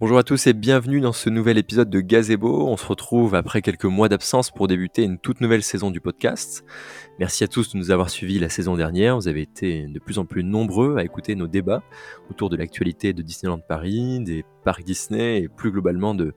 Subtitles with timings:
[0.00, 2.66] Bonjour à tous et bienvenue dans ce nouvel épisode de Gazebo.
[2.66, 6.64] On se retrouve après quelques mois d'absence pour débuter une toute nouvelle saison du podcast.
[7.18, 9.16] Merci à tous de nous avoir suivis la saison dernière.
[9.16, 11.82] Vous avez été de plus en plus nombreux à écouter nos débats
[12.30, 16.32] autour de l'actualité de Disneyland Paris, des parcs Disney et plus globalement de,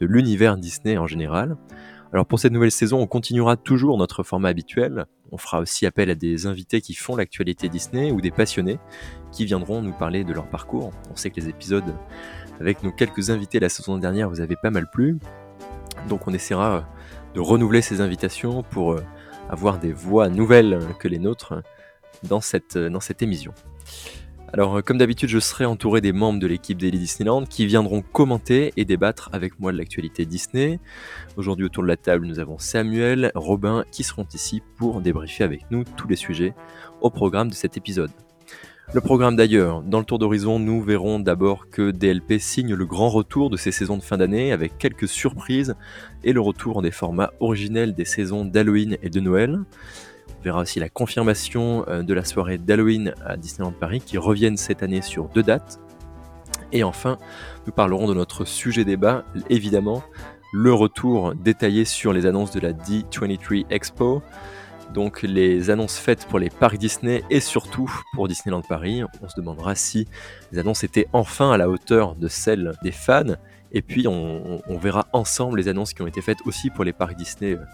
[0.00, 1.56] de l'univers Disney en général.
[2.12, 5.06] Alors pour cette nouvelle saison, on continuera toujours notre format habituel.
[5.32, 8.78] On fera aussi appel à des invités qui font l'actualité Disney ou des passionnés
[9.32, 10.92] qui viendront nous parler de leur parcours.
[11.10, 11.92] On sait que les épisodes
[12.60, 15.18] avec nos quelques invités la saison dernière vous avez pas mal plu.
[16.08, 16.88] Donc on essaiera
[17.34, 19.04] de renouveler ces invitations pour euh,
[19.48, 21.54] avoir des voix nouvelles que les nôtres
[22.22, 22.76] dans cette,
[23.20, 23.52] émission.
[24.52, 28.02] Alors, euh, comme d'habitude, je serai entouré des membres de l'équipe Daily Disneyland qui viendront
[28.02, 30.78] commenter et débattre avec moi de l'actualité Disney.
[31.36, 35.62] Aujourd'hui, autour de la table, nous avons Samuel, Robin qui seront ici pour débriefer avec
[35.70, 36.54] nous tous les sujets
[37.00, 38.10] au programme de cet épisode.
[38.92, 43.08] Le programme d'ailleurs, dans le tour d'horizon, nous verrons d'abord que DLP signe le grand
[43.08, 45.74] retour de ses saisons de fin d'année avec quelques surprises
[46.22, 49.58] et le retour des formats originels des saisons d'Halloween et de Noël.
[50.38, 54.58] On verra aussi la confirmation euh, de la soirée d'Halloween à Disneyland Paris qui reviennent
[54.58, 55.80] cette année sur deux dates.
[56.70, 57.18] Et enfin,
[57.66, 60.04] nous parlerons de notre sujet débat, évidemment,
[60.52, 64.22] le retour détaillé sur les annonces de la D23 Expo,
[64.92, 69.02] donc les annonces faites pour les parcs Disney et surtout pour Disneyland Paris.
[69.22, 70.06] On se demandera si
[70.52, 73.36] les annonces étaient enfin à la hauteur de celles des fans.
[73.72, 77.16] Et puis on, verra ensemble les annonces qui ont été faites aussi pour les parcs
[77.16, 77.64] Disney euh,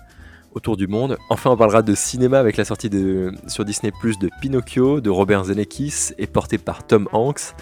[0.53, 1.19] autour du monde.
[1.29, 5.11] Enfin on parlera de cinéma avec la sortie de, sur Disney Plus de Pinocchio de
[5.11, 7.55] Robert Zemeckis et porté par Tom Hanks.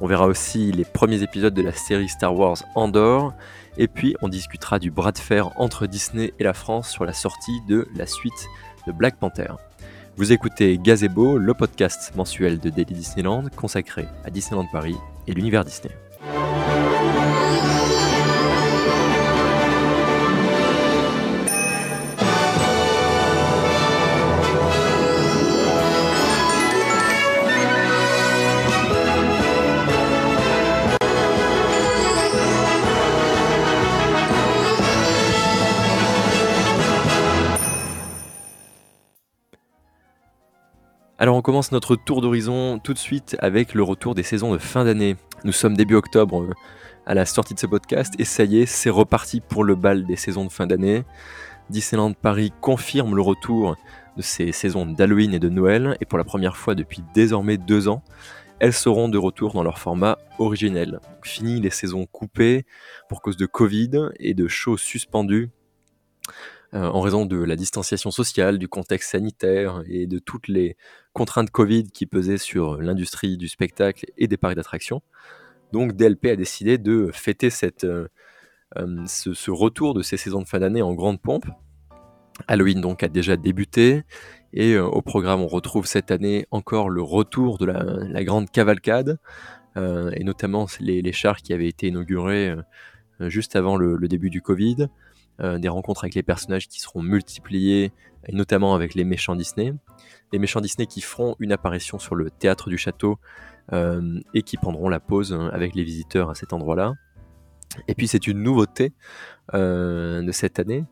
[0.00, 3.32] On verra aussi les premiers épisodes de la série Star Wars Andor.
[3.76, 7.12] Et puis on discutera du bras de fer entre Disney et la France sur la
[7.12, 8.48] sortie de la suite
[8.86, 9.52] de Black Panther.
[10.16, 15.64] Vous écoutez Gazebo, le podcast mensuel de Daily Disneyland consacré à Disneyland Paris et l'univers
[15.64, 15.90] Disney.
[41.44, 45.16] Commence notre tour d'horizon tout de suite avec le retour des saisons de fin d'année.
[45.44, 46.50] Nous sommes début octobre euh,
[47.04, 50.06] à la sortie de ce podcast et ça y est, c'est reparti pour le bal
[50.06, 51.04] des saisons de fin d'année.
[51.68, 53.76] Disneyland Paris confirme le retour
[54.16, 57.88] de ces saisons d'Halloween et de Noël et pour la première fois depuis désormais deux
[57.88, 58.02] ans,
[58.58, 60.98] elles seront de retour dans leur format originel.
[61.22, 62.64] fini les saisons coupées
[63.10, 65.50] pour cause de Covid et de shows suspendus
[66.74, 70.76] en raison de la distanciation sociale, du contexte sanitaire et de toutes les
[71.12, 75.00] contraintes Covid qui pesaient sur l'industrie du spectacle et des parcs d'attractions.
[75.72, 77.48] Donc DLP a décidé de fêter
[77.84, 78.08] euh,
[78.76, 81.46] euh, ce, retour de ces saisons de fin d'année en grande pompe.
[82.48, 84.02] Halloween donc a déjà débuté
[84.52, 89.18] et au programme on retrouve cette année encore le retour de la, grande cavalcade
[89.76, 92.52] et notamment les, chars qui avaient été inaugurés
[93.20, 94.88] juste avant le début du Covid.
[95.40, 97.92] Euh, des rencontres avec les personnages qui seront multipliés,
[98.26, 99.72] et notamment avec les méchants Disney.
[100.32, 103.18] Les méchants Disney qui feront une apparition sur le théâtre du château
[103.72, 106.94] euh, et qui prendront la pause hein, avec les visiteurs à cet endroit-là.
[107.88, 108.92] Et puis c'est une nouveauté
[109.54, 110.84] euh, de cette année.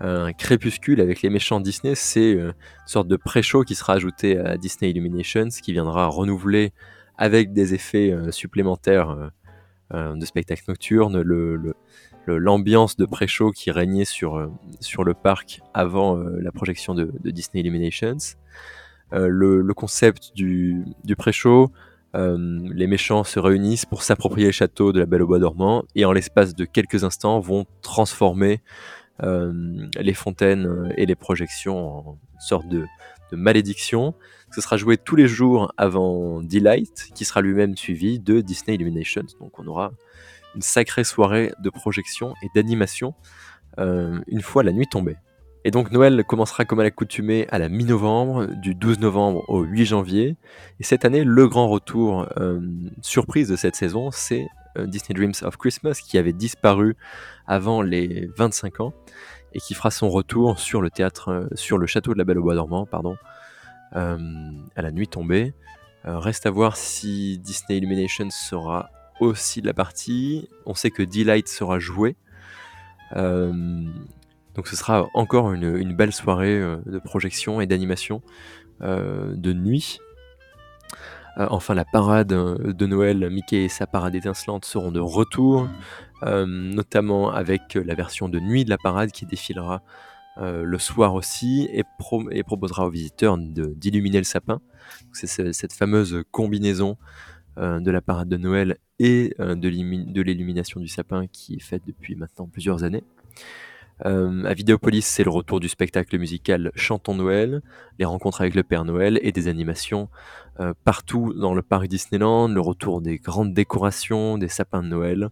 [0.00, 2.54] Un crépuscule avec les méchants Disney, c'est une
[2.86, 6.72] sorte de pré-show qui sera ajouté à Disney Illuminations, qui viendra renouveler
[7.16, 9.32] avec des effets supplémentaires
[9.92, 11.74] de spectacle nocturne le,
[12.34, 14.50] l'ambiance de pré-show qui régnait sur, euh,
[14.80, 18.16] sur le parc avant euh, la projection de, Disney Illuminations.
[19.12, 21.70] Euh, le, concept du, du pré-show,
[22.14, 26.04] les méchants se réunissent pour s'approprier le château de la Belle au Bois dormant et
[26.04, 28.60] en l'espace de quelques instants vont transformer
[29.22, 32.86] les fontaines et les projections en sorte de,
[33.30, 34.14] de malédiction.
[34.52, 39.26] Ce sera joué tous les jours avant Delight, qui sera lui-même suivi de Disney Illuminations.
[39.40, 39.92] Donc on aura
[40.54, 43.14] une sacrée soirée de projection et d'animation
[43.78, 45.16] euh, une fois la nuit tombée.
[45.64, 49.84] Et donc Noël commencera comme à l'accoutumée à la mi-novembre, du 12 novembre au 8
[49.84, 50.36] janvier.
[50.80, 52.60] Et cette année, le grand retour euh,
[53.02, 54.46] surprise de cette saison, c'est
[54.78, 56.96] euh, Disney Dreams of Christmas qui avait disparu
[57.46, 58.94] avant les 25 ans
[59.52, 62.42] et qui fera son retour sur le théâtre, sur le château de la Belle au
[62.42, 63.16] Bois dormant, pardon,
[63.92, 64.18] à
[64.82, 65.54] la nuit tombée.
[66.04, 70.48] reste à voir si Disney Illumination sera aussi de la partie.
[70.66, 72.16] On sait que Delight sera joué.
[73.16, 73.52] Euh,
[74.54, 78.22] donc ce sera encore une, belle soirée euh, de projection et d'animation
[78.82, 79.98] euh, de nuit.
[81.36, 85.68] enfin, la parade de Noël, Mickey et sa parade étincelante seront de retour,
[86.24, 89.82] notamment avec la version de nuit de la parade qui défilera
[90.40, 91.84] le soir aussi et,
[92.42, 94.60] proposera aux visiteurs d'illuminer le sapin.
[95.12, 96.96] C'est cette fameuse combinaison
[97.58, 102.46] de la parade de Noël et de l'illumination du sapin qui est faite depuis maintenant
[102.46, 103.04] plusieurs années.
[104.06, 107.62] Euh, à Vidéopolis, c'est le retour du spectacle musical Chantons Noël,
[107.98, 110.08] les rencontres avec le Père Noël et des animations
[110.60, 115.30] euh, partout dans le parc Disneyland, le retour des grandes décorations, des sapins de Noël.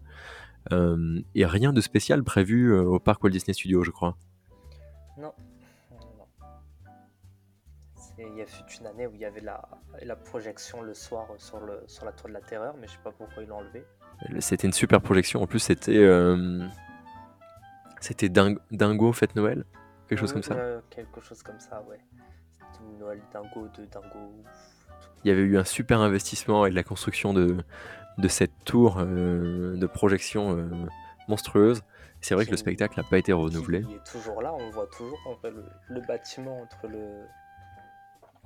[0.73, 4.17] Euh, et rien de spécial prévu au parc Walt Disney Studios, je crois.
[5.19, 5.33] Non.
[8.37, 9.67] Il y a eu une année où il y avait la,
[10.03, 12.99] la projection le soir sur, le, sur la tour de la terreur, mais je sais
[13.03, 13.83] pas pourquoi ils l'ont enlevé.
[14.41, 15.43] C'était une super projection.
[15.43, 16.05] En plus, c'était
[18.01, 19.65] c'était Dingo Fête Noël
[20.07, 20.55] Quelque chose comme ça
[20.91, 21.99] Quelque chose comme ça, ouais.
[22.99, 24.45] Noël Dingo de Dingo.
[25.25, 27.57] Il y avait eu un super investissement et de la construction de,
[28.19, 30.69] de cette tour euh, de projection euh,
[31.29, 31.83] monstrueuse.
[32.21, 33.85] C'est vrai que le spectacle n'a pas été renouvelé.
[33.89, 35.19] Il est toujours là, on voit toujours
[35.89, 37.25] le, bâtiment entre le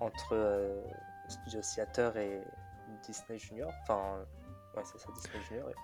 [0.01, 0.81] entre euh,
[1.29, 2.41] Studio Theater et
[3.07, 3.71] Disney Junior.
[3.83, 4.19] Enfin,
[4.77, 5.69] ouais, c'est ça, Disney Junior.
[5.71, 5.75] Et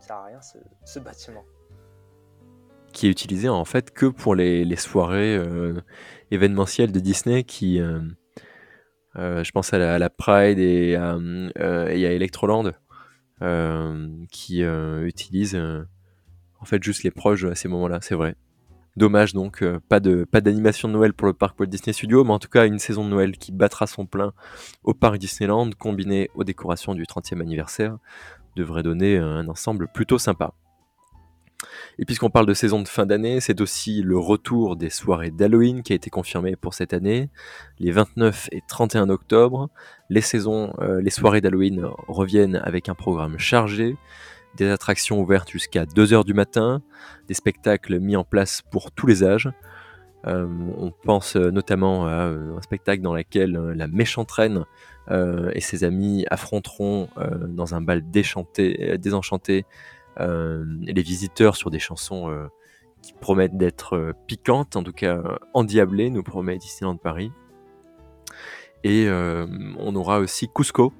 [0.00, 0.40] ça sert à rien
[0.84, 1.44] ce, bâtiment
[2.92, 5.82] qui est utilisé en fait que pour les, soirées euh,
[6.30, 8.00] événementielles de Disney qui euh,
[9.14, 11.18] je pense à la, Pride et à
[12.12, 12.72] Electroland
[14.30, 15.60] qui utilisent
[16.58, 18.34] en fait juste les proches à ces moments-là, c'est vrai.
[18.96, 22.32] Dommage donc, pas de pas d'animation de Noël pour le parc Walt Disney Studios, mais
[22.32, 24.32] en tout cas une saison de Noël qui battra son plein
[24.84, 27.98] au parc Disneyland, combinée aux décorations du 30e anniversaire,
[28.56, 30.54] devrait donner un ensemble plutôt sympa.
[31.98, 35.82] Et puisqu'on parle de saison de fin d'année, c'est aussi le retour des soirées d'Halloween
[35.82, 37.30] qui a été confirmé pour cette année.
[37.78, 39.70] Les 29 et 31 octobre,
[40.10, 43.96] les, saisons, euh, les soirées d'Halloween reviennent avec un programme chargé,
[44.56, 46.82] des attractions ouvertes jusqu'à 2h du matin,
[47.28, 49.50] des spectacles mis en place pour tous les âges.
[50.26, 50.46] Euh,
[50.78, 54.64] on pense notamment à un spectacle dans lequel la méchante reine
[55.08, 57.08] et ses amis affronteront
[57.48, 59.64] dans un bal déchanté, désenchanté
[60.20, 62.46] euh, les visiteurs sur des chansons euh,
[63.02, 65.22] qui promettent d'être euh, piquantes, en tout cas
[65.52, 67.30] endiablées, nous promet Disneyland Paris.
[68.84, 70.92] Et on aura aussi Cusco,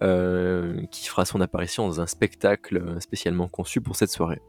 [0.00, 4.42] qui fera son apparition dans un spectacle spécialement conçu pour cette soirée.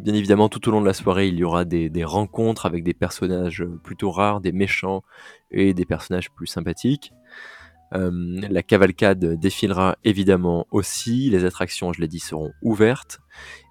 [0.00, 2.94] Bien évidemment, tout au long de la soirée, il y aura des, rencontres avec des
[2.94, 5.02] personnages plutôt rares, des méchants
[5.50, 7.12] et des personnages plus sympathiques.
[7.94, 8.10] Euh,
[8.48, 13.20] la cavalcade défilera évidemment aussi, les attractions, je l'ai dit, seront ouvertes.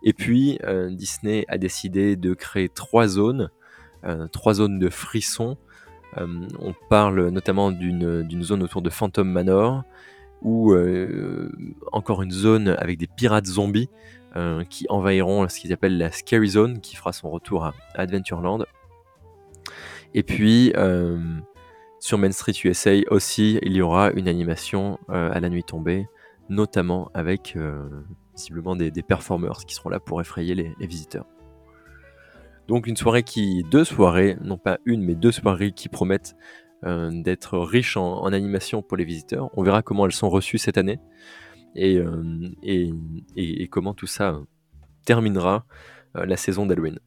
[0.04, 3.50] Et puis, euh, Disney a décidé de créer trois zones,
[4.04, 5.58] euh, trois zones de frissons.
[6.18, 9.84] on parle notamment d'une zone autour de Phantom Manor,
[10.42, 10.74] ou
[11.92, 13.90] encore une zone avec des pirates zombies
[14.70, 18.66] qui envahiront ce qu'ils appellent la Scary Zone, qui fera son retour à Adventureland.
[20.14, 20.74] Et puis,
[22.00, 26.08] sur Main Street USA aussi, il y aura une animation euh, à la nuit tombée,
[26.50, 27.90] notamment avec euh,
[28.36, 31.26] visiblement des, performers qui seront là pour effrayer les, visiteurs.
[32.68, 36.36] Donc une soirée qui, deux soirées, non pas une mais deux soirées qui promettent
[36.86, 39.50] euh, d'être riches en, animation pour les visiteurs.
[39.58, 41.00] On verra comment elles sont reçues cette année
[41.76, 42.00] et,
[43.36, 44.40] et comment tout ça
[45.06, 45.66] terminera
[46.16, 47.00] la saison d'Halloween.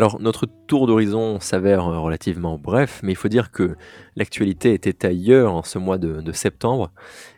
[0.00, 3.76] Alors notre tour d'horizon s'avère euh, relativement bref, mais il faut dire que
[4.16, 6.90] l'actualité était ailleurs en ce mois de, septembre,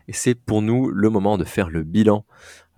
[0.07, 2.25] et c'est pour nous le moment de faire le bilan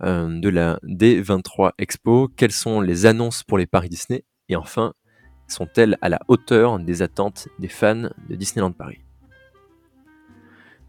[0.01, 2.29] euh, de la D23 Expo.
[2.35, 4.23] Quelles sont les annonces pour les Paris Disney?
[4.49, 4.93] Et enfin,
[5.47, 8.99] sont-elles à la hauteur des attentes des fans de Disneyland Paris?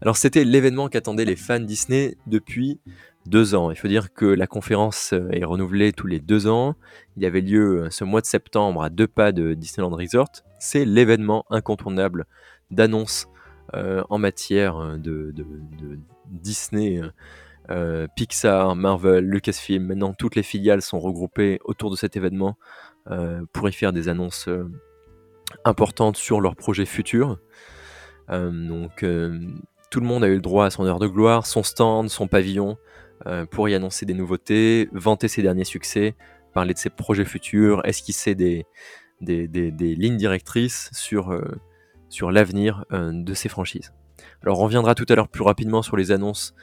[0.01, 2.79] Alors c'était l'événement qu'attendaient les fans Disney depuis
[3.27, 3.71] deux ans.
[3.71, 6.75] Il faut dire que la conférence euh, est renouvelée tous les deux ans.
[7.17, 10.29] Il avait lieu euh, ce mois de septembre à deux pas de Disneyland Resort.
[10.59, 12.25] C'est l'événement incontournable
[12.71, 13.27] d'annonce
[13.73, 15.33] euh, en matière de,
[16.25, 17.01] Disney,
[18.15, 19.87] Pixar, Marvel, Lucasfilm.
[19.87, 22.57] Maintenant, toutes les filiales sont regroupées autour de cet événement
[23.53, 24.49] pour y faire des annonces
[25.63, 27.39] importantes sur leurs projets futurs.
[28.29, 29.05] donc,
[29.89, 32.27] tout le monde a eu le droit à son heure de gloire, son stand, son
[32.27, 32.77] pavillon.
[33.25, 36.15] Euh, pour y annoncer des nouveautés, vanter ses derniers succès,
[36.53, 38.65] parler de ses projets futurs, esquisser des,
[39.21, 41.41] lignes directrices sur, euh,
[42.29, 43.91] l'avenir euh, de ses franchises.
[44.43, 46.53] Alors on reviendra tout à l'heure plus rapidement sur les annonces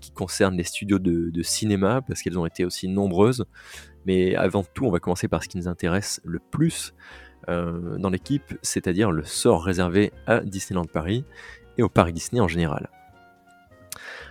[0.00, 3.44] qui concernent les studios de, cinéma, parce qu'elles ont été aussi nombreuses.
[4.06, 6.94] Mais avant tout, on va commencer par ce qui nous intéresse le plus
[7.46, 11.24] dans l'équipe, c'est-à-dire le sort réservé à Disneyland Paris
[11.78, 12.90] et au Paris Disney en général.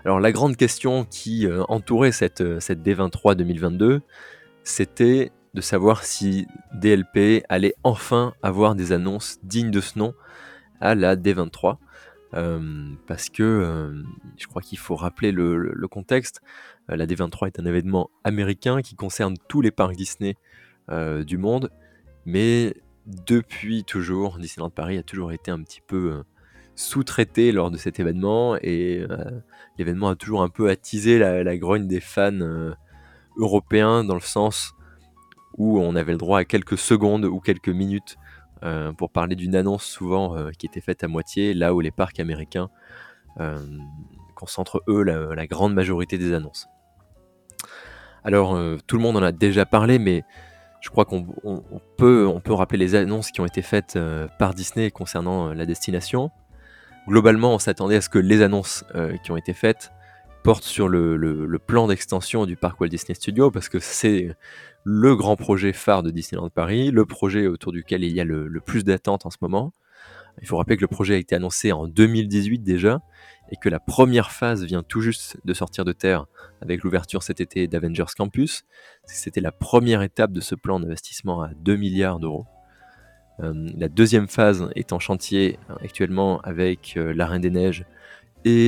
[0.03, 4.01] Alors la grande question qui entourait cette, cette D23 2022,
[4.63, 10.13] c'était de savoir si DLP allait enfin avoir des annonces dignes de ce nom
[10.79, 11.77] à la D23.
[12.31, 13.93] Parce que
[14.37, 16.41] je crois qu'il faut rappeler le, contexte.
[16.87, 20.35] la D23 est un événement américain qui concerne tous les parcs Disney
[20.89, 21.71] du monde,
[22.25, 26.23] mais depuis toujours, Disneyland Paris a toujours été un petit peu
[26.75, 29.05] sous-traité lors de cet événement et
[29.77, 32.73] l'événement a toujours un peu attisé la, la grogne des fans
[33.37, 34.73] européens dans le sens
[35.57, 38.17] où on avait le droit à quelques secondes ou quelques minutes
[38.63, 41.91] euh, pour parler d'une annonce souvent euh, qui était faite à moitié, là où les
[41.91, 42.69] parcs américains
[43.39, 43.57] euh,
[44.35, 46.67] concentrent eux la, grande majorité des annonces.
[48.23, 50.23] Alors tout le monde en a déjà parlé, mais
[50.81, 51.25] je crois qu'on
[51.97, 53.97] peut, on peut rappeler les annonces qui ont été faites
[54.37, 56.29] par Disney concernant la destination.
[57.07, 58.83] Globalement, on s'attendait à ce que les annonces
[59.23, 59.91] qui ont été faites
[60.47, 64.33] portent sur le plan d'extension du parc Walt Disney Studios, parce que c'est
[64.85, 68.61] le grand projet phare de Disneyland Paris, le projet autour duquel il y a le,
[68.65, 69.73] plus d'attentes en ce moment.
[70.41, 73.01] Il faut rappeler que le projet a été annoncé en 2018 déjà,
[73.51, 76.27] et que la première phase vient tout juste de sortir de terre
[76.61, 78.63] avec l'ouverture cet été d'Avengers Campus.
[79.03, 82.45] C'était la première étape de ce plan d'investissement à 2 milliards d'euros.
[83.41, 87.85] Euh, la deuxième phase est en chantier actuellement avec euh, la Reine des Neiges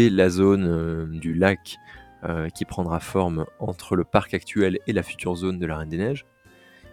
[0.10, 1.78] la zone euh, du lac
[2.24, 5.90] euh, qui prendra forme entre le parc actuel et la future zone de la Reine
[5.90, 6.26] des Neiges.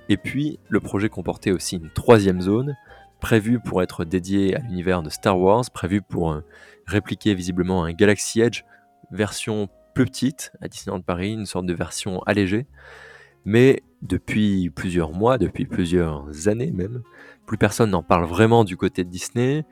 [0.08, 2.76] Et puis, le projet comportait aussi une troisième zone,
[3.20, 6.44] prévue pour être dédiée à l'univers de Star Wars, prévue pour euh,
[6.86, 8.62] répliquer visiblement un Galaxy Edge
[9.10, 12.66] version plus petite à Disneyland Paris, une sorte de version allégée.
[13.44, 17.02] Mais depuis plusieurs mois, depuis plusieurs années même,
[17.46, 19.64] plus personne n'en parle vraiment du côté de Disney.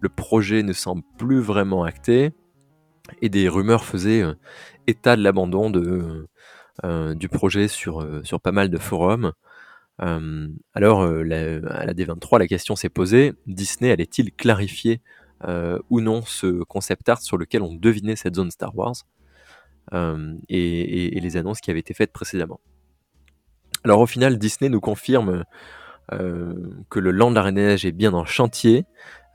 [0.00, 2.32] Le projet ne semble plus vraiment acté
[3.22, 4.34] et des rumeurs faisaient euh,
[4.86, 6.28] état de l'abandon de,
[6.84, 9.32] euh, du projet sur, euh, sur pas mal de forums.
[9.98, 15.02] alors, à la D23, la question s'est posée, Disney allait-il clarifier
[15.90, 18.96] ou non ce concept art sur lequel on devinait cette zone Star Wars
[20.48, 22.60] et, les annonces qui avaient été faites précédemment.
[23.84, 25.44] Alors au final, Disney nous confirme
[26.10, 28.84] que le Land Neiges est bien en chantier,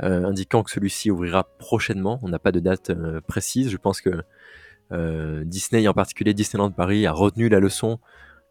[0.03, 2.19] euh, indiquant que celui-ci ouvrira prochainement.
[2.21, 3.69] On n'a pas de date euh, précise.
[3.69, 4.23] Je pense que
[4.91, 7.99] euh, Disney, en particulier Disneyland Paris, a retenu la leçon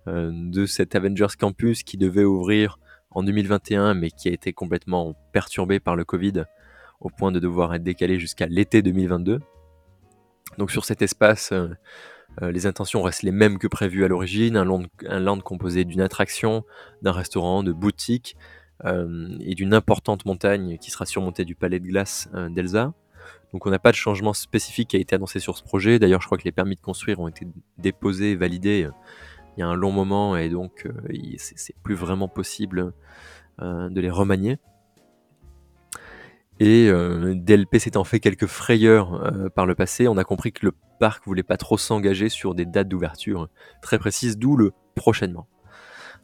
[0.07, 2.78] de cet Avengers Campus qui devait ouvrir
[3.11, 6.45] en 2021, mais qui a été complètement perturbé par le Covid
[7.00, 9.40] au point de devoir être décalé jusqu'à l'été 2022.
[10.59, 11.54] Donc sur cet espace,
[12.41, 16.64] les intentions restent les mêmes que prévues à l'origine, un land composé d'une attraction,
[17.03, 18.37] d'un restaurant, de boutiques,
[18.85, 22.93] euh, et d'une importante montagne qui sera surmontée du palais de glace euh, d'Elsa.
[23.53, 25.99] Donc on n'a pas de changement spécifique qui a été annoncé sur ce projet.
[26.00, 27.47] D'ailleurs, je crois que les permis de construire ont été
[27.79, 28.91] déposés, validés euh,
[29.57, 30.88] il y a un long moment et donc
[31.38, 32.93] c'est plus vraiment possible
[33.61, 34.59] de les remanier.
[36.66, 41.26] Et DLP s'étant fait quelques frayeurs par le passé, on a compris que le parc
[41.26, 43.50] voulait pas trop s'engager sur des dates d'ouverture
[43.83, 45.47] très précises, d'où le prochainement.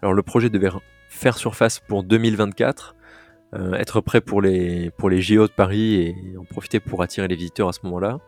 [0.00, 0.70] Alors le projet devait
[1.10, 2.96] faire surface pour 2024,
[3.52, 7.68] euh, être prêt pour les, pour de Paris et en profiter pour attirer les visiteurs
[7.68, 8.20] à ce moment-là.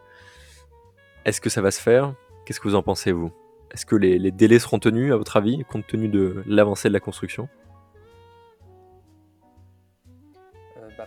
[1.24, 2.14] Est-ce que ça va se faire?
[2.44, 3.30] Qu'est-ce que vous en pensez, vous?
[3.72, 7.00] Est-ce que les, délais seront tenus, à votre avis, compte tenu de l'avancée de la
[7.00, 7.48] construction?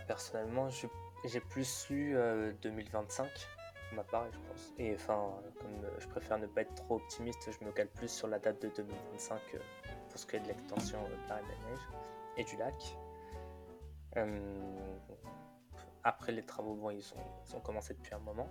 [0.08, 2.16] Personnellement, j'ai plus lu
[2.62, 4.74] 2025 pour ma part, je pense.
[4.78, 8.28] Et enfin, comme je préfère ne pas être trop optimiste, je me cale plus sur
[8.28, 9.40] la date de 2025
[10.10, 11.82] pour ce qui est de l'extension de la Neige
[12.38, 12.98] et du lac.
[14.18, 14.40] Euh,
[16.04, 17.14] après, les travaux, bon, ils,
[17.56, 18.48] ont, commencé depuis un moment,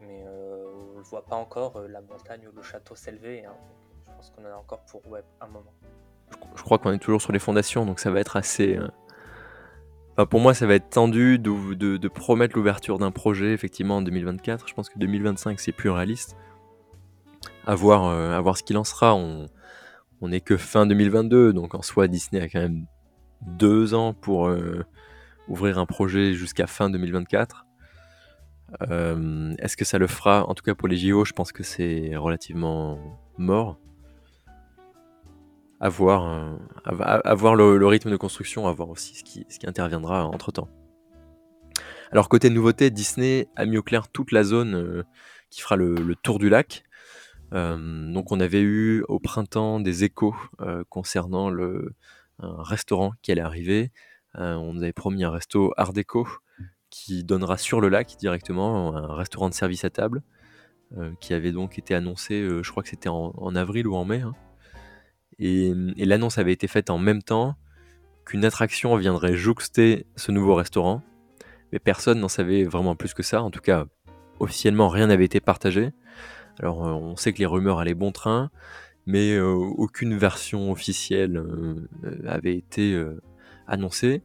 [0.00, 3.44] mais euh, on ne voit pas encore euh, la montagne ou le château s'élever.
[3.44, 3.54] Hein.
[4.06, 5.02] je pense qu'on en a encore pour
[5.40, 5.72] un moment.
[6.56, 8.78] Je, crois qu'on est toujours sur les fondations, donc ça va être assez.
[10.30, 14.68] Pour moi, ça va être tendu de, promettre l'ouverture d'un projet effectivement en 2024.
[14.68, 16.36] Je pense que 2025, c'est plus réaliste.
[17.66, 19.14] Voir, à voir ce qu'il en sera.
[19.14, 19.48] On,
[20.22, 22.86] on n'est que fin 2022, donc en soi Disney a quand même
[23.42, 24.84] deux ans pour euh,
[25.48, 27.66] ouvrir un projet jusqu'à fin 2024.
[28.88, 30.48] Euh, est-ce que ça le fera?
[30.48, 33.78] En tout cas pour les JO, je pense que c'est relativement mort.
[35.82, 40.68] À voir, euh, le, rythme de construction, à voir aussi ce qui, interviendra entre temps.
[42.10, 45.04] Alors côté nouveauté, Disney a mis au clair toute la zone
[45.52, 46.82] qui fera le, tour du lac.
[47.52, 51.94] Euh, donc on avait eu au printemps des échos euh, concernant le,
[52.38, 53.92] un restaurant qui allait arriver.
[54.38, 56.26] Euh, on nous avait promis un resto Art déco
[56.88, 60.22] qui donnera sur le lac directement un restaurant de service à table.
[61.20, 64.20] qui avait donc été annoncé, je crois que c'était en, avril ou en mai.
[64.20, 64.34] Hein.
[65.42, 65.74] Et,
[66.06, 67.56] l'annonce avait été faite en même temps
[68.24, 71.02] qu'une attraction viendrait jouxter ce nouveau restaurant.
[71.72, 73.42] Mais personne n'en savait vraiment plus que ça.
[73.42, 73.86] En tout cas,
[74.38, 75.90] officiellement, rien n'avait été partagé.
[76.60, 78.50] Alors, on sait que les rumeurs allaient bon train,
[79.04, 81.42] mais aucune version officielle
[82.24, 83.02] avait été
[83.66, 84.22] annoncée.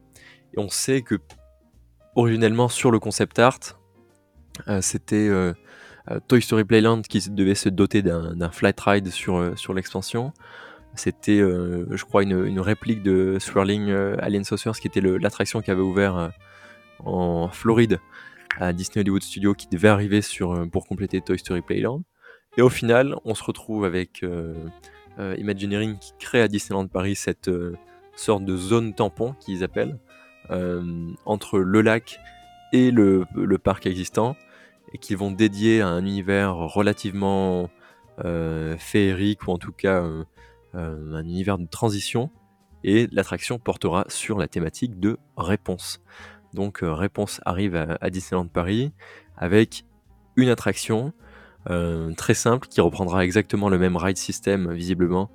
[0.54, 1.16] Et on sait que,
[2.14, 3.80] originellement, sur le concept art,
[4.82, 5.30] c'était
[6.28, 10.32] Toy Story Playland qui devait se doter d'un flight ride sur, sur l'expansion.
[10.94, 16.32] C'était, je crois, une, réplique de Swirling Alien Saucers, qui était l'attraction qui avait ouvert
[17.04, 18.00] en Floride
[18.58, 22.02] à Disney Hollywood Studios, qui devait arriver sur, pour compléter Toy Story Playland.
[22.56, 24.24] Et au final, on se retrouve avec
[25.18, 27.50] Imagineering qui crée à Disneyland Paris cette
[28.16, 29.98] sorte de zone tampon qu'ils appellent
[31.24, 32.20] entre le lac
[32.72, 33.26] et le,
[33.62, 34.36] parc existant
[34.92, 37.70] et qui vont dédier à un univers relativement
[38.78, 40.24] féerique ou en tout cas euh,
[40.74, 42.30] un univers de transition,
[42.84, 46.00] et l'attraction portera sur la thématique de réponse.
[46.54, 48.92] Donc euh, Réponse arrive à, Disneyland Paris
[49.36, 49.84] avec
[50.36, 51.12] une attraction
[51.68, 55.30] euh, très simple qui reprendra exactement le même ride system visiblement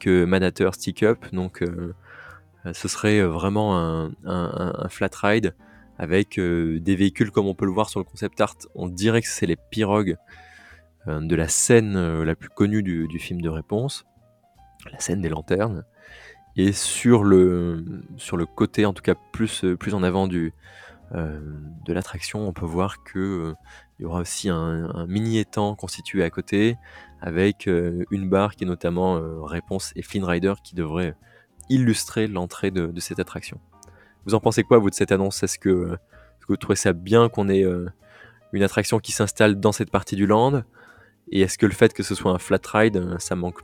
[0.00, 1.18] que Manateur Stick Up.
[1.32, 1.62] Donc
[2.72, 3.76] ce serait vraiment
[4.24, 5.54] un, flat ride
[5.98, 8.56] avec des véhicules comme on peut le voir sur le concept art.
[8.74, 10.16] On dirait que c'est les pirogues
[11.06, 14.04] de la scène la plus connue du, film de réponse
[14.90, 15.84] la scène des lanternes.
[16.56, 17.84] Et sur le,
[18.16, 20.52] sur le côté, en tout cas plus, plus en avant du,
[21.14, 21.38] euh,
[21.84, 23.54] de l'attraction, on peut voir que euh,
[24.00, 26.76] y aura aussi un, mini étang constitué à côté,
[27.20, 31.14] avec euh, une barre qui est notamment Réponse et Flynn Rider qui devrait
[31.68, 33.60] illustrer l'entrée de, de, cette attraction.
[34.26, 35.42] Vous en pensez quoi, vous, de cette annonce?
[35.42, 35.96] Est-ce que,
[36.40, 37.64] que, vous trouvez ça bien qu'on ait
[38.52, 40.62] une attraction qui s'installe dans cette partie du land?
[41.30, 43.60] Et est-ce que le fait que ce soit un flat ride, ça manque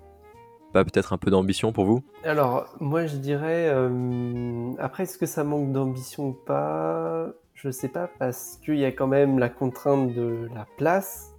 [0.72, 5.26] pas peut-être un peu d'ambition pour vous Alors, moi je dirais, euh, après, est-ce que
[5.26, 7.32] ça manque d'ambition ou pas?
[7.54, 11.34] Je sais pas, parce qu'il y a quand même la contrainte de la place.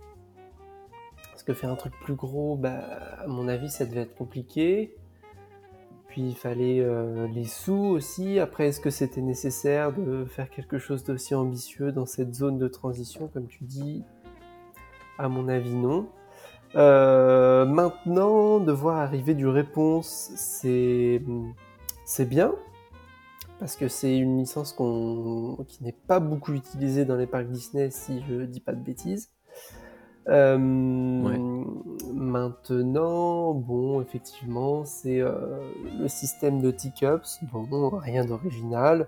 [1.32, 2.78] Parce que faire un truc plus gros, bah,
[3.24, 4.96] à mon avis, ça devait être compliqué.
[6.10, 8.38] Puis il fallait euh, les sous aussi.
[8.38, 12.68] Après, est-ce que c'était nécessaire de faire quelque chose d'aussi ambitieux dans cette zone de
[12.68, 14.04] transition, comme tu dis
[15.18, 16.10] À mon avis, non.
[16.76, 21.22] Euh, maintenant, de voir arriver du réponse, c'est
[22.06, 22.54] c'est bien
[23.60, 24.74] parce que c'est une licence
[25.68, 29.30] qui n'est pas beaucoup utilisée dans les parcs Disney, si je dis pas de bêtises.
[30.30, 30.58] Euh,
[32.14, 35.60] maintenant, bon, effectivement, c'est euh,
[36.00, 37.40] le système de teacups.
[37.52, 39.08] Bon, rien d'original.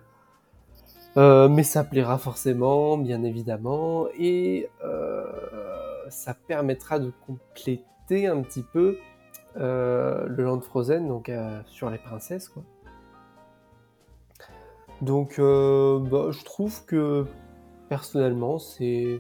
[1.16, 4.06] mais ça plaira forcément, bien évidemment.
[4.20, 4.70] Et
[6.10, 8.98] ça permettra de compléter un petit peu
[9.58, 12.64] euh, le Land Frozen, donc euh, sur les princesses, quoi.
[15.02, 17.26] Donc, euh, bah, je trouve que
[17.90, 19.20] personnellement, c'est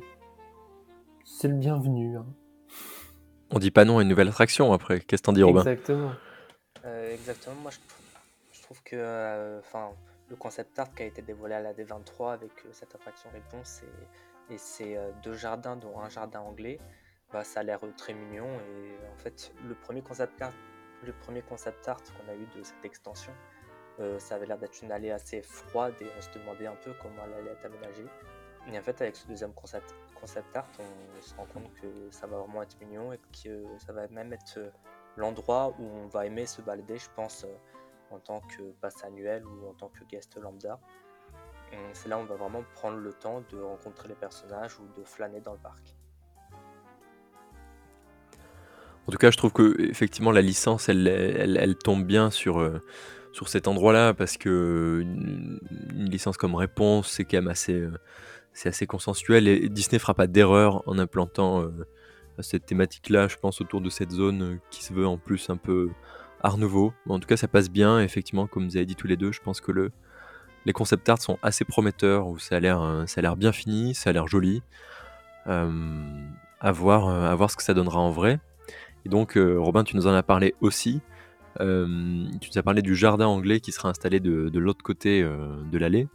[1.26, 2.18] c'est le bienvenu.
[2.18, 2.26] Hein.
[3.52, 5.02] On dit pas non à une nouvelle attraction après.
[5.02, 5.62] Qu'est-ce que t'en dis, Robin?
[5.62, 6.12] Exactement.
[7.12, 7.56] exactement.
[7.62, 7.72] Moi,
[8.52, 9.90] je, trouve que, enfin,
[10.30, 14.08] le concept art qui a été dévoilé à la D23 avec cette attraction réponse et
[14.50, 16.80] et c'est deux jardins, dont un jardin anglais.
[17.32, 18.48] Bah, ça a l'air très mignon.
[18.60, 20.54] Et en fait, le premier concept art,
[21.04, 23.34] le premier concept art qu'on a eu de cette extension,
[24.18, 27.24] ça avait l'air d'être une allée assez froide et on se demandait un peu comment
[27.26, 28.06] elle allait être aménagée.
[28.72, 32.28] Et en fait, avec ce deuxième concept, concept art, on se rend compte que ça
[32.28, 34.60] va vraiment être mignon et que ça va même être
[35.18, 37.46] l'endroit où on va aimer se balader, je pense,
[38.10, 40.80] en tant que passe annuel ou en tant que guest lambda
[41.94, 45.06] c'est là où on va vraiment prendre le temps de rencontrer les personnages ou de
[45.06, 45.96] flâner dans le parc.
[49.08, 52.80] En tout cas, je trouve que effectivement la licence, elle, tombe bien sur, euh,
[53.34, 55.60] sur cet endroit-là parce que une,
[56.10, 57.92] licence comme Réponse, c'est quand même assez, euh,
[58.64, 61.86] assez consensuel et Disney fera pas d'erreur en implantant euh,
[62.40, 65.90] cette thématique-là, je pense, autour de cette zone qui se veut en plus un peu
[66.42, 66.94] art nouveau.
[67.08, 68.00] en tout cas, ça passe bien.
[68.00, 69.92] Effectivement, comme vous avez dit tous les deux, je pense que le,
[70.66, 73.52] les concept art sont assez prometteurs, où ça a l'air, euh, ça a l'air bien
[73.52, 74.62] fini, ça a l'air joli.
[75.48, 75.70] Euh,
[76.62, 78.40] à, voir, euh, ce que ça donnera en vrai.
[79.06, 81.02] Et donc, Robin, tu nous en as parlé aussi.
[81.60, 86.08] tu nous as parlé du jardin anglais qui sera installé de, l'autre côté de l'allée.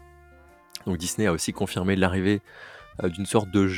[0.86, 2.40] Donc Disney a aussi confirmé l'arrivée
[3.02, 3.70] d'une sorte de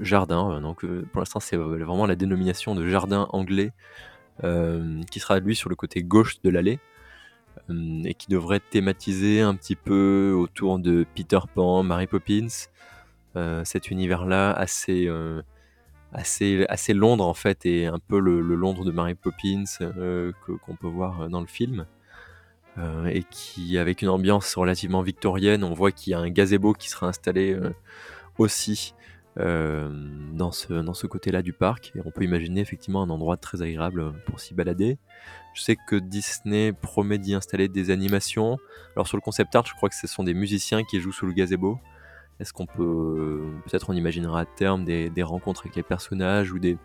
[0.00, 0.62] jardin.
[0.62, 3.72] donc pour l'instant, c'est vraiment la dénomination de jardin anglais
[4.40, 6.80] qui sera lui sur le côté gauche de l'allée.
[7.70, 12.48] Euh, et qui devrait thématiser un petit peu autour de Peter Pan, Mary Poppins,
[13.36, 15.42] euh, cet univers-là assez, euh,
[16.12, 19.64] assez, assez Londres en fait, et un peu le, Londres de Mary Poppins
[20.42, 21.86] qu'on peut voir dans le film.
[23.08, 26.88] et qui, avec une ambiance relativement victorienne, on voit qu'il y a un gazebo qui
[26.88, 27.58] sera installé
[28.38, 28.94] aussi
[29.40, 31.92] dans ce, dans ce côté-là du parc.
[31.96, 34.98] Et on peut imaginer effectivement un endroit très agréable pour s'y balader.
[35.54, 38.58] Je sais que Disney promet d'y installer des animations.
[38.94, 41.26] Alors sur le concept art, je crois que ce sont des musiciens qui jouent sous
[41.26, 41.78] le gazebo.
[42.38, 46.78] Est-ce qu'on peut, peut-être on imaginera à terme des, rencontres avec les personnages ou des,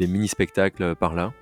[0.00, 1.32] mini-spectacles par là?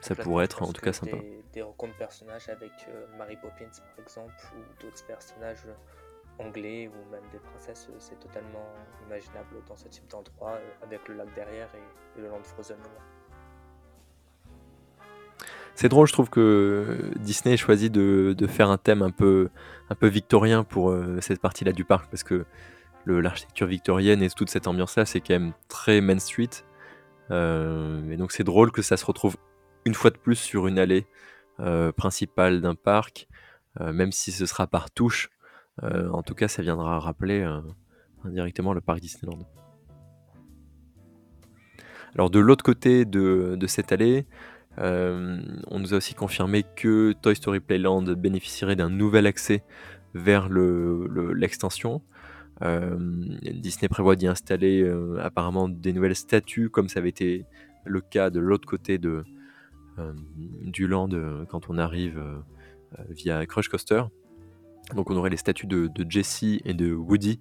[0.00, 1.16] Ça pourrait être en tout cas sympa.
[1.52, 3.64] Des, rencontres de personnages avec euh, Mary Poppins
[3.96, 5.66] par exemple ou d'autres personnages
[6.38, 8.66] anglais ou même des princesses, c'est totalement
[9.06, 12.78] imaginable dans ce type d'endroit euh, avec le lac derrière et, le land Frozen.
[15.74, 19.50] C'est drôle, je trouve que Disney ait choisi de, faire un thème un peu,
[20.02, 22.44] victorien pour euh, cette partie-là du parc, parce que
[23.06, 26.50] l'architecture victorienne et toute cette ambiance-là, c'est quand même très Main Street.
[27.30, 29.36] Euh, et donc c'est drôle que ça se retrouve
[29.84, 31.06] une fois de plus sur une allée
[31.58, 33.28] euh, principale d'un parc,
[33.80, 35.30] même si ce sera par touche.
[35.82, 37.44] En tout cas, ça viendra rappeler
[38.24, 39.46] indirectement le parc Disneyland.
[42.14, 44.26] Alors de l'autre côté de, cette allée,
[44.78, 49.64] euh, on nous a aussi confirmé que Toy Story Playland bénéficierait d'un nouvel accès
[50.14, 52.02] vers l'extension.
[52.62, 52.96] Euh,
[53.42, 57.46] Disney prévoit d'y installer euh, apparemment des nouvelles statues, comme ça avait été
[57.84, 61.08] le cas de l'autre côté du land
[61.48, 62.22] quand on arrive
[63.10, 64.04] via Crush Coaster.
[64.94, 67.40] Donc on aurait les statues de, Jessie et de Woody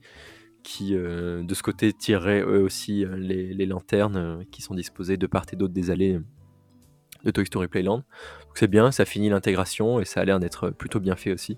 [0.64, 5.46] qui de ce côté tireraient eux aussi les, les lanternes qui sont disposées de part
[5.52, 6.22] et d'autre des allées
[7.24, 8.04] de Toy Story Playland.
[8.54, 11.58] c'est bien, ça finit l'intégration et ça a l'air d'être plutôt bien fait aussi.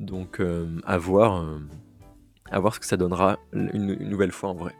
[0.00, 4.74] Donc euh, à, voir, euh, ce que ça donnera une, nouvelle fois en vrai.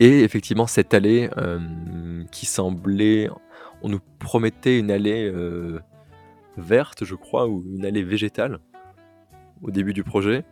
[0.00, 3.30] Et effectivement cette allée euh, qui semblait...
[3.82, 5.30] On nous promettait une allée
[6.56, 8.58] verte je crois, ou une allée végétale
[9.62, 10.44] au début du projet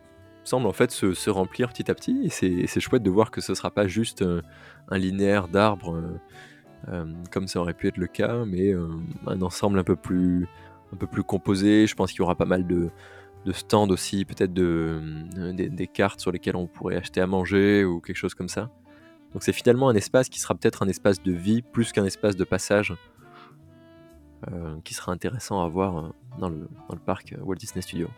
[0.43, 3.55] semble en fait se, remplir petit à petit et c'est chouette de voir que ce
[3.55, 4.23] sera pas juste
[4.89, 5.99] un linéaire d'arbres
[6.89, 8.87] euh, comme ça aurait pu être le cas, mais euh,
[9.25, 10.47] un ensemble un peu plus,
[10.93, 11.87] un peu plus composé.
[11.87, 12.89] Je pense qu'il y aura pas mal de,
[13.51, 15.01] stands aussi, peut-être de,
[15.37, 18.69] euh, des, cartes sur lesquelles on pourrait acheter à manger ou quelque chose comme ça.
[19.33, 22.35] Donc c'est finalement un espace qui sera peut-être un espace de vie plus qu'un espace
[22.35, 22.93] de passage,
[24.83, 28.09] qui sera intéressant à voir dans le, dans le parc Walt Disney Studios.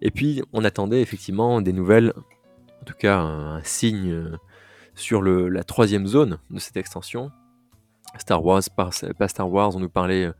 [0.00, 2.12] Et puis on attendait effectivement des nouvelles,
[2.80, 4.38] en tout cas un signe
[4.94, 7.30] sur la troisième zone de cette extension.
[8.18, 8.90] Star Wars, pas,
[9.28, 10.32] Star Wars, on nous parlait euh,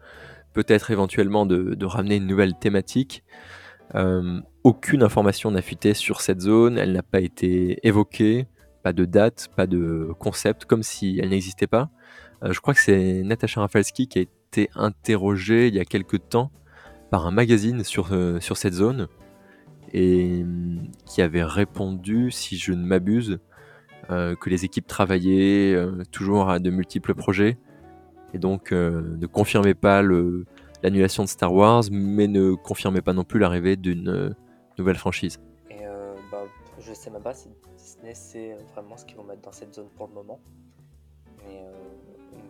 [0.53, 3.23] peut-être éventuellement de, ramener une nouvelle thématique.
[3.94, 8.46] Euh, aucune information n'a fuité sur cette zone, elle n'a pas été évoquée,
[8.83, 11.90] pas de date, pas de concept, comme si elle n'existait pas.
[12.42, 16.29] Euh, je crois que c'est Natasha Rafalski qui a été interrogée il y a quelques
[16.29, 16.50] temps
[17.11, 19.09] par un magazine sur, sur cette zone
[19.92, 20.44] et
[21.07, 23.40] qui avait répondu, si je ne m'abuse,
[24.11, 27.59] euh, que les équipes travaillaient euh, toujours à de multiples projets
[28.35, 33.24] et donc euh, ne confirmait pas l'annulation de Star Wars, mais ne confirmait pas non
[33.24, 34.35] plus l'arrivée d'une
[34.79, 35.38] nouvelle franchise.
[35.70, 35.85] Et
[36.31, 36.44] bah,
[36.79, 39.88] je sais même pas si Disney sait vraiment ce qu'ils vont mettre dans cette zone
[39.96, 40.40] pour le moment.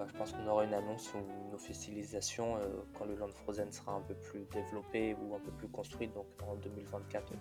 [0.00, 2.56] Bah, je pense qu'on aura une annonce ou une officialisation
[2.94, 6.26] quand le Land Frozen sera un peu plus développé ou un peu plus construit, donc
[6.42, 7.32] en 2024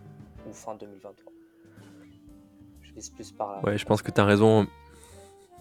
[0.47, 1.31] ou fin 2023
[3.15, 4.67] plus par Ouais, je pense que tu as raison.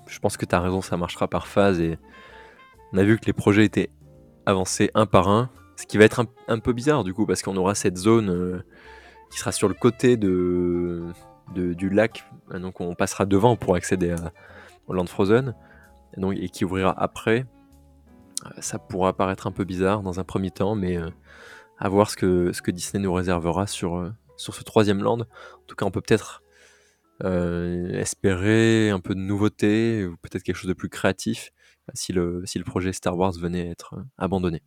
[0.06, 1.80] Je pense que tu as raison, ça marchera par phase.
[1.80, 1.98] Et
[2.92, 3.90] on a vu que les projets étaient
[4.46, 5.50] avancés un par un.
[5.76, 8.64] Ce qui va être un, peu bizarre du coup, parce qu'on aura cette zone euh,
[9.30, 11.12] qui sera sur le côté de,
[11.54, 12.24] du lac.
[12.52, 14.14] Donc on passera devant pour accéder
[14.88, 15.54] au Land Frozen.
[16.16, 17.46] Et, donc, et qui ouvrira après.
[18.46, 21.10] Euh, ça pourra paraître un peu bizarre dans un premier temps, mais euh,
[21.78, 25.20] à voir ce que, ce que Disney nous réservera sur, sur ce troisième land.
[25.20, 26.42] En tout cas, on peut peut-être
[27.24, 31.50] euh, espérer un peu de nouveauté ou peut-être quelque chose de plus créatif
[31.92, 34.62] si le, si le projet Star Wars venait à être euh, abandonné.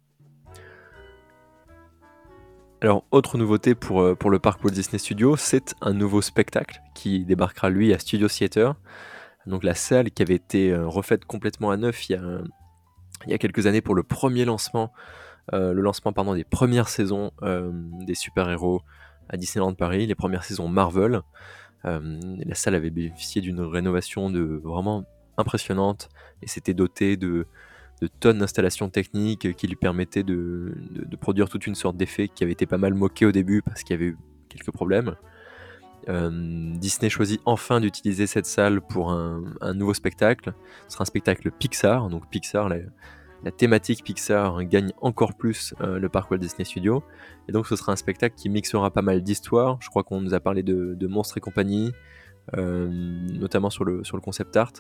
[2.82, 6.82] Alors, autre nouveauté pour, euh, pour le parc Walt Disney Studios, c'est un nouveau spectacle
[6.94, 8.76] qui débarquera lui à Studio Theater.
[9.48, 12.20] Donc la salle qui avait été refaite complètement à neuf il
[13.28, 14.92] y a, quelques années pour le premier lancement,
[15.52, 17.32] le lancement pardon, des premières saisons
[18.06, 18.82] des super-héros
[19.32, 21.22] à Disneyland Paris, les premières saisons Marvel.
[21.86, 25.06] Euh, la salle avait bénéficié d'une rénovation de vraiment
[25.38, 26.10] impressionnante
[26.42, 27.48] et s'était dotée de,
[28.20, 30.76] tonnes d'installations techniques qui lui permettaient de,
[31.20, 33.96] produire toute une sorte d'effet qui avait été pas mal moqué au début parce qu'il
[33.96, 34.18] y avait eu
[34.50, 35.16] quelques problèmes.
[36.08, 40.54] Disney choisit enfin d'utiliser cette salle pour un, nouveau spectacle.
[40.88, 46.32] Ce sera un spectacle Pixar, donc Pixar, la, thématique Pixar gagne encore plus le parc
[46.32, 47.04] Walt Disney Studios.
[47.48, 49.78] Et donc ce sera un spectacle qui mixera pas mal d'histoires.
[49.80, 51.92] Je crois qu'on nous a parlé de, Monstres et compagnie,
[52.54, 54.74] notamment sur le, sur le concept art.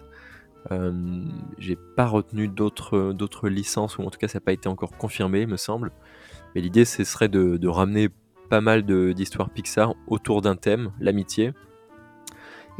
[0.69, 1.23] Euh,
[1.57, 4.91] j'ai pas retenu d'autres, d'autres licences, ou en tout cas ça n'a pas été encore
[4.91, 5.91] confirmé, me semble.
[6.53, 8.09] Mais l'idée, ce serait de, ramener
[8.51, 11.53] pas mal d'histoires Pixar autour d'un thème, l'amitié,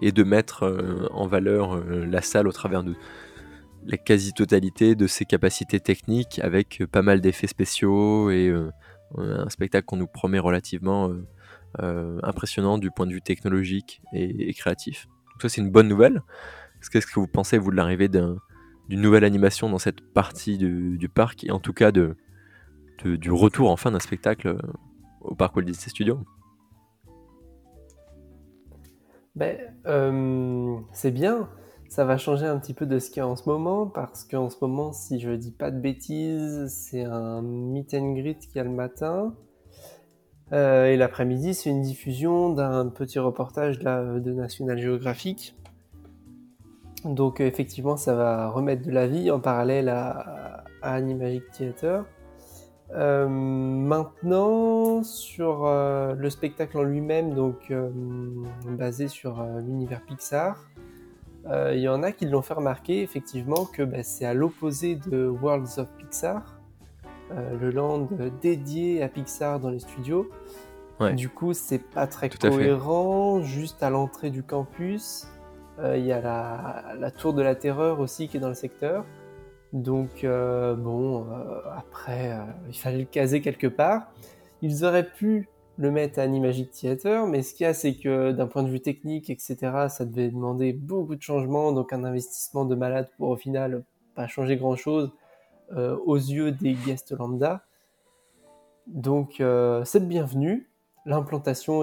[0.02, 2.94] et de mettre euh, en valeur euh, la salle au travers de
[3.86, 8.54] la quasi-totalité de ses capacités techniques, avec pas mal d'effets spéciaux et
[9.18, 11.12] un spectacle qu'on nous promet relativement
[11.80, 15.08] impressionnant du point de vue technologique et, créatif.
[15.32, 16.22] Donc ça, c'est une bonne nouvelle.
[16.92, 18.38] Qu'est-ce que vous pensez, vous, de l'arrivée d'une
[18.90, 22.16] nouvelle animation dans cette partie du, parc et en tout cas de,
[23.04, 24.60] du retour enfin d'un spectacle euh,
[25.22, 26.20] au parc Walt Disney Studios
[29.36, 31.50] ben, euh, C'est bien.
[31.90, 34.24] Ça va changer un petit peu de ce qu'il y a en ce moment parce
[34.24, 38.56] qu'en ce moment, si je dis pas de bêtises, c'est un meet and greet qu'il
[38.56, 39.36] y a le matin.
[40.54, 45.56] Euh, et l'après-midi, c'est une diffusion d'un petit reportage de National Geographic
[47.06, 52.06] donc effectivement, ça va remettre de la vie en parallèle à, Animagic Theater.
[52.94, 57.74] Euh, maintenant, sur euh, le spectacle en lui-même, donc
[58.66, 60.58] basé sur l'univers Pixar,
[61.46, 65.26] il y en a qui l'ont fait remarquer effectivement que bah, c'est à l'opposé de
[65.28, 66.60] Worlds of Pixar,
[67.32, 68.10] le land
[68.42, 70.30] dédié à Pixar dans les studios.
[71.10, 75.28] Du coup, c'est pas très cohérent, juste à l'entrée du campus.
[75.80, 79.06] Euh, il y a la, tour de la terreur aussi qui est dans le secteur.
[79.74, 84.12] Donc euh, bon, euh, après, il fallait le caser quelque part.
[84.62, 88.32] Ils auraient pu le mettre à Animagic Theater, mais ce qu'il y a, c'est que
[88.32, 92.66] d'un point de vue technique, etc., ça devait demander beaucoup de changements, donc un investissement
[92.66, 95.12] de malade pour au final pas changer grand-chose
[95.76, 97.64] aux yeux des guests lambda.
[98.88, 99.42] Donc
[99.86, 100.70] c'est bienvenu.
[101.06, 101.82] L'implantation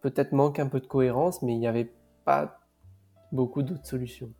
[0.00, 1.92] peut-être manque un peu de cohérence, mais il y avait
[2.24, 2.60] pas
[3.30, 4.32] beaucoup d'autres solutions.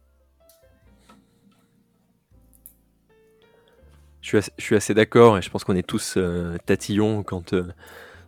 [4.20, 7.72] Je suis assez, d'accord et je pense qu'on est tous euh, tatillons quand euh,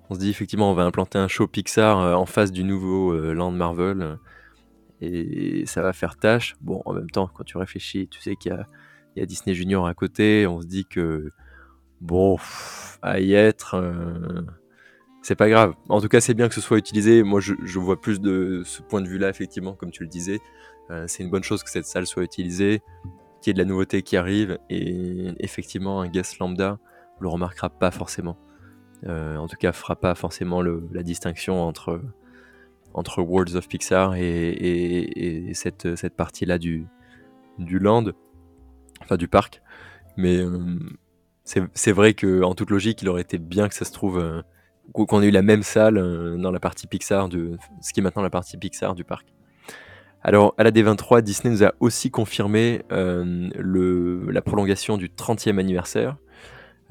[0.08, 3.14] on se dit effectivement on va implanter un show Pixar euh, en face du nouveau
[3.14, 4.18] Land Marvel
[5.02, 6.56] et ça va faire tâche.
[6.60, 8.56] Bon, en même temps, quand tu réfléchis, tu sais qu'il
[9.16, 11.32] y, a Disney Junior à côté, on se dit que
[12.00, 12.38] bon,
[13.02, 13.82] à y être,
[15.20, 15.74] c'est pas grave.
[15.88, 17.24] En tout cas, c'est bien que ce soit utilisé.
[17.24, 20.38] Moi, je, vois plus de ce point de vue-là, effectivement, comme tu le disais.
[21.08, 22.80] C'est une bonne chose que cette salle soit utilisée,
[23.42, 24.58] qu'il y ait de la nouveauté qui arrive.
[24.70, 26.78] Et effectivement, un guest lambda
[27.20, 28.38] le remarquera pas forcément.
[29.06, 32.00] Euh, en tout cas, fera pas forcément la distinction entre,
[32.94, 36.86] entre Worlds of Pixar et, cette, cette partie-là du,
[37.58, 38.06] du land,
[39.00, 39.62] enfin du parc.
[40.16, 40.78] Mais euh,
[41.44, 44.42] c'est vrai qu'en toute logique, il aurait été bien que ça se trouve
[44.92, 48.02] qu'on ait eu la même salle euh, dans la partie Pixar, de, ce qui est
[48.02, 49.32] maintenant la partie Pixar du parc.
[50.22, 53.50] Alors, à la D23, Disney nous a aussi confirmé euh,
[54.30, 56.16] la prolongation du 30e anniversaire.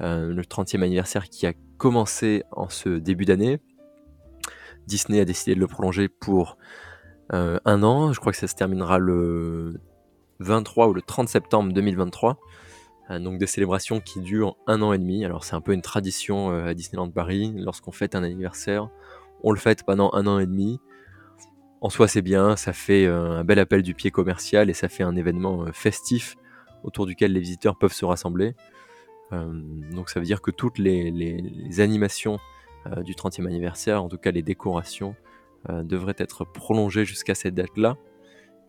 [0.00, 3.60] Euh, le 30e anniversaire qui a commencé en ce début d'année.
[4.86, 6.58] Disney a décidé de le prolonger pour
[7.30, 8.12] un an.
[8.12, 9.80] Je crois que ça se terminera le
[10.40, 12.38] 23 ou le 30 septembre 2023.
[13.10, 15.24] Euh, donc des célébrations qui durent un an et demi.
[15.24, 17.52] Alors c'est un peu une tradition euh, à Disneyland Paris.
[17.56, 18.88] Lorsqu'on fête un anniversaire,
[19.42, 20.80] on le fête pendant un an et demi.
[21.82, 24.88] En soi c'est bien, ça fait euh, un bel appel du pied commercial et ça
[24.88, 26.36] fait un événement festif
[26.84, 28.54] autour duquel les visiteurs peuvent se rassembler.
[29.30, 32.38] donc ça veut dire que toutes les, animations
[33.04, 35.14] du 30e anniversaire, en tout cas les décorations,
[35.68, 37.96] devraient être prolongées jusqu'à cette date-là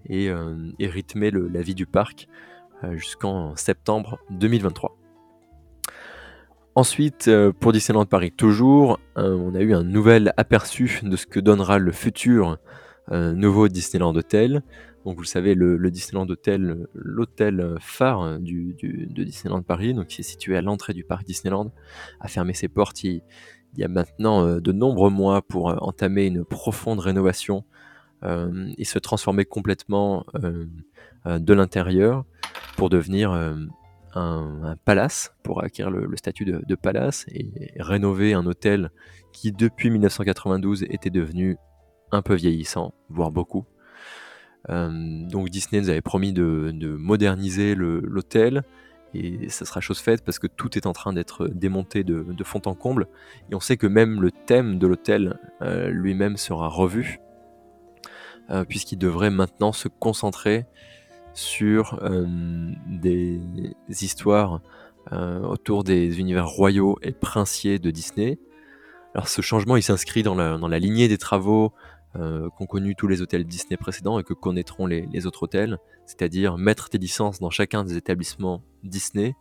[0.07, 0.31] et,
[0.79, 2.27] rythmer la vie du parc
[2.83, 4.97] euh, jusqu'en septembre 2023.
[6.75, 11.25] Ensuite, euh, pour Disneyland Paris toujours, euh, on a eu un nouvel aperçu de ce
[11.25, 12.57] que donnera le futur
[13.11, 14.63] nouveau Disneyland Hotel.
[15.05, 20.21] Donc vous le savez, le, Disneyland Hotel, l'hôtel phare du, de Disneyland Paris, donc qui
[20.21, 21.71] est situé à l'entrée du parc Disneyland,
[22.21, 23.21] a fermé ses portes il,
[23.75, 27.65] y a maintenant de nombreux mois pour entamer une profonde rénovation
[28.23, 30.25] et se transformer complètement
[31.25, 32.25] de l'intérieur
[32.75, 33.55] pour devenir euh,
[34.15, 38.91] un, palace, pour acquérir le, statut de, palace et, rénover un hôtel
[39.31, 41.57] qui depuis 1992 était devenu
[42.13, 43.65] un peu vieillissant, voire beaucoup.
[44.69, 44.89] Euh,
[45.27, 48.63] donc Disney nous avait promis de, moderniser l'hôtel
[49.13, 52.61] Et ça sera chose faite parce que tout est en train d'être démonté de, fond
[52.65, 53.07] en comble.
[53.51, 57.19] Et on sait que même le thème de l'hôtel lui-même sera revu,
[58.69, 60.65] puisqu'il devrait maintenant se concentrer
[61.33, 61.99] sur
[62.87, 63.41] des
[63.89, 64.61] histoires
[65.11, 68.39] autour des univers royaux et princiers de Disney.
[69.13, 71.71] Alors ce changement, il s'inscrit dans la, lignée des travaux
[72.15, 76.59] euh, qu'ont connus tous les hôtels Disney précédents et que connaîtront les, autres hôtels, c'est-à-dire
[76.59, 79.35] mettre des licences dans chacun des établissements Disney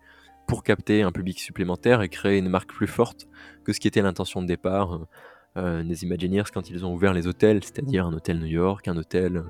[0.47, 3.29] pour capter un public supplémentaire et créer une marque plus forte
[3.65, 5.07] que ce qui était l'intention de départ
[5.59, 8.97] euh, des Imagineers quand ils ont ouvert les hôtels, c'est-à-dire un hôtel New York, un
[8.97, 9.45] hôtel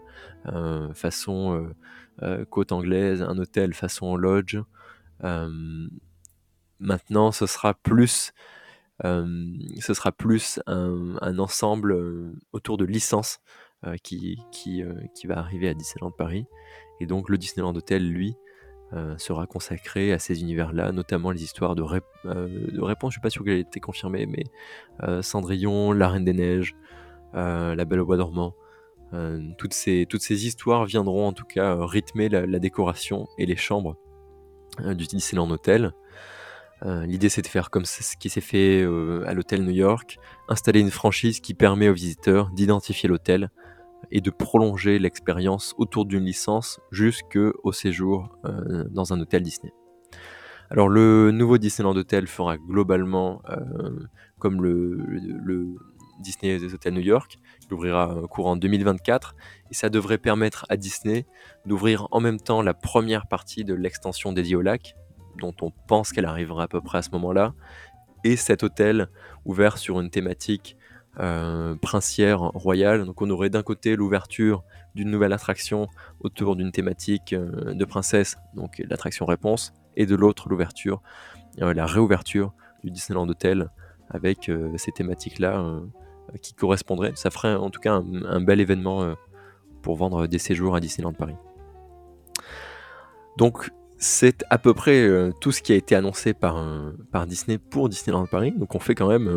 [0.47, 1.73] euh, façon
[2.51, 4.59] côte anglaise, un hôtel façon lodge.
[6.81, 8.33] maintenant, ce sera plus
[9.03, 11.97] ce sera plus un, ensemble
[12.53, 13.41] autour de licences
[14.03, 14.83] qui, qui,
[15.15, 16.47] qui, va arriver à Disneyland Paris.
[17.01, 18.37] Et donc le Disneyland Hotel, lui,
[19.17, 23.57] sera consacré à ces univers-là, notamment les histoires de, réponse, je suis pas sûr qu'elle
[23.57, 24.45] ait été confirmée, mais
[25.23, 26.77] Cendrillon, La Reine des Neiges,
[27.33, 28.55] La Belle au Bois dormant.
[29.59, 33.97] toutes, ces, toutes ces histoires viendront en tout cas rythmer la décoration et les chambres
[34.79, 35.93] du Disneyland Hotel.
[36.85, 40.19] Euh, l'idée, c'est de faire comme ce qui s'est fait euh, à l'hôtel New York,
[40.49, 43.51] installer une franchise qui permet aux visiteurs d'identifier l'hôtel
[44.11, 49.73] et de prolonger l'expérience autour d'une licence jusqu'au séjour euh, dans un hôtel Disney.
[50.71, 53.43] Alors le nouveau Disneyland Hotel fera globalement
[54.39, 55.77] comme le,
[56.21, 59.35] Disney des hôtels New York, il ouvrira courant 2024
[59.71, 61.27] et ça devrait permettre à Disney
[61.67, 64.95] d'ouvrir en même temps la première partie de l'extension dédiée au lac,
[65.39, 67.55] dont on pense qu'elle arrivera à peu près à ce moment-là,
[68.25, 69.09] et cet hôtel
[69.45, 70.77] ouvert sur une thématique
[71.21, 73.05] euh, princière royale.
[73.05, 74.65] Donc on aurait d'un côté l'ouverture
[74.95, 75.89] d'une nouvelle attraction
[76.21, 81.03] autour d'une thématique euh, de princesse, donc l'attraction réponse, et de l'autre l'ouverture,
[81.61, 83.69] euh, la réouverture du Disneyland Hotel
[84.09, 85.81] avec ces thématiques-là
[86.43, 87.13] qui correspondraient.
[87.15, 89.15] Ça ferait en tout cas un, un bel événement
[89.81, 91.37] pour vendre des séjours à Disneyland Paris.
[93.39, 93.71] Donc
[94.03, 96.61] c'est à peu près euh, tout ce qui a été annoncé par,
[97.27, 98.53] Disney pour Disneyland Paris.
[98.53, 99.29] Donc on fait quand même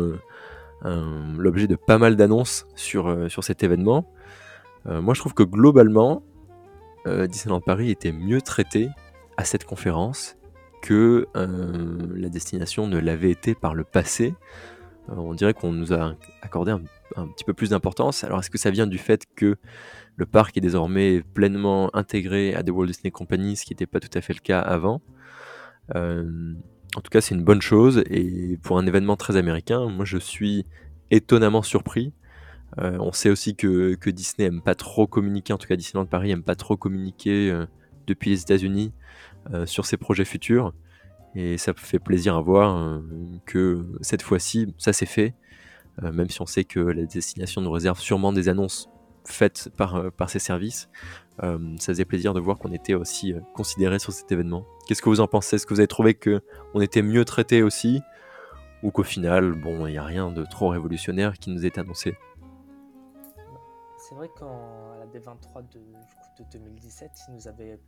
[0.84, 4.10] euh, l'objet de pas mal d'annonces sur, euh, cet événement.
[4.84, 6.22] moi je trouve que globalement,
[7.06, 8.88] Disneyland Paris était mieux traité
[9.36, 10.36] à cette conférence
[10.82, 14.34] que la destination ne l'avait été par le passé.
[15.08, 16.80] on dirait qu'on nous a accordé un,
[17.14, 18.24] un petit peu plus d'importance.
[18.24, 19.56] Alors est-ce que ça vient du fait que
[20.16, 24.00] le parc est désormais pleinement intégré à The Walt Disney Company, ce qui n'était pas
[24.00, 25.02] tout à fait le cas avant?
[25.94, 26.54] Euh,
[26.96, 28.02] en tout cas, c'est une bonne chose.
[28.10, 30.66] Et pour un événement très américain, moi je suis
[31.10, 32.12] étonnamment surpris.
[32.78, 36.30] Euh, on sait aussi que, Disney aime pas trop communiquer, en tout cas Disneyland Paris
[36.32, 37.66] aime pas trop communiquer euh,
[38.06, 38.92] depuis les États-Unis
[39.64, 40.74] sur ses projets futurs.
[41.36, 43.00] Et ça fait plaisir à voir
[43.44, 45.34] que cette fois-ci, ça s'est fait.
[46.02, 48.90] Même si on sait que la destination nous réserve sûrement des annonces
[49.26, 50.88] faites par, euh, par ces services.
[51.42, 54.64] Euh, ça faisait plaisir de voir qu'on était aussi euh, considéré sur cet événement.
[54.86, 55.56] Qu'est-ce que vous en pensez?
[55.56, 58.00] Est-ce que vous avez trouvé qu'on était mieux traité aussi?
[58.82, 62.16] Ou qu'au final, bon, il n'y a rien de trop révolutionnaire qui nous est annoncé?
[63.98, 65.80] C'est vrai qu'à la D23 de,
[66.38, 67.80] de 2017, ils nous avaient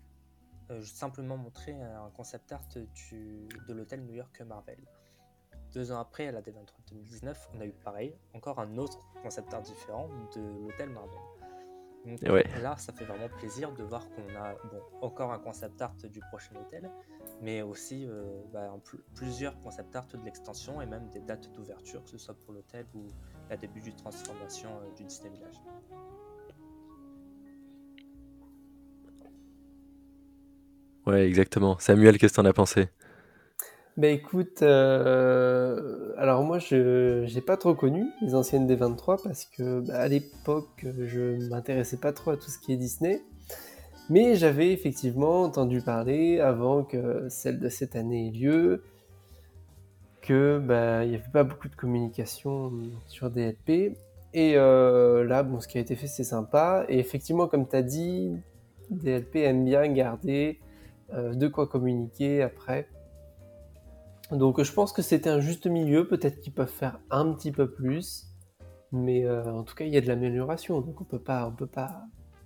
[0.83, 4.79] simplement montré un concept art de l'hôtel New York Marvel.
[5.75, 9.53] Deux ans après, à la D23 2019, on a eu pareil, encore un autre concept
[9.53, 11.19] art différent de l'hôtel Marvel.
[12.07, 12.23] Donc
[12.63, 16.21] là, ça fait vraiment plaisir de voir qu'on a bon, encore un concept art du
[16.21, 16.91] prochain hôtel,
[17.43, 18.75] mais aussi euh, bah,
[19.15, 22.87] plusieurs concept art de l'extension et même des dates d'ouverture, que ce soit pour l'hôtel
[22.95, 23.11] ou
[23.51, 25.61] la début de transformation euh, du Disney Village.
[31.07, 31.79] Ouais, exactement.
[31.79, 32.89] Samuel, qu'est-ce que tu en as pensé?
[33.99, 39.81] Bah écoute, euh, alors moi je j'ai pas trop connu les anciennes D23 parce que
[39.81, 43.21] bah, à l'époque je m'intéressais pas trop à tout ce qui est Disney,
[44.09, 48.85] mais j'avais effectivement entendu parler avant que celle de cette année ait lieu
[50.23, 52.71] que bah il y avait pas beaucoup de communication
[53.09, 53.97] sur DLP
[54.33, 56.85] et euh, là bon ce qui a été fait c'est sympa.
[56.89, 58.31] Et effectivement comme tu as dit
[58.91, 60.61] DLP aime bien garder
[61.15, 62.87] euh, de quoi communiquer après
[64.31, 67.71] donc je pense que c'était un juste milieu, peut-être qu'ils peuvent faire un petit peu
[67.71, 68.27] plus,
[68.93, 71.53] mais euh, en tout cas il y a de l'amélioration, donc on peut pas, on
[71.53, 72.03] peut pas,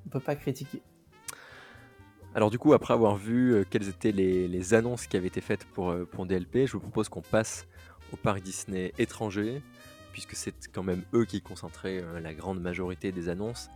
[0.06, 0.80] on peut pas critiquer.
[2.34, 5.64] Alors du coup, après avoir vu euh, quelles étaient les, annonces qui avaient été faites
[5.64, 7.66] pour, euh, pour DLP, je vous propose qu'on passe
[8.12, 9.60] au parc Disney étranger,
[10.12, 13.70] puisque c'est quand même eux qui concentraient la grande majorité des annonces.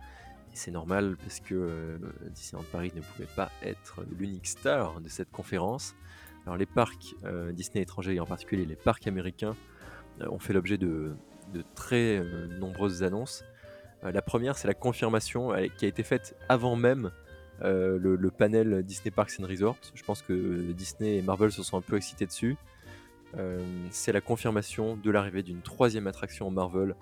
[0.53, 1.99] Et c'est normal parce que
[2.29, 5.95] Disneyland Paris ne pouvait pas être l'unique star de cette conférence.
[6.55, 7.15] Les parcs
[7.51, 9.55] Disney étrangers et en particulier les parcs américains
[10.21, 11.15] ont fait l'objet de,
[11.75, 12.23] très
[12.59, 13.43] nombreuses annonces.
[14.03, 17.11] la première, c'est la confirmation qui a été faite avant même
[17.61, 19.91] le, panel Disney Parks and Resorts.
[19.93, 22.55] Je pense que Disney et Marvel se sont un peu excités dessus.
[23.89, 26.95] c'est la confirmation de l'arrivée d'une troisième attraction Marvel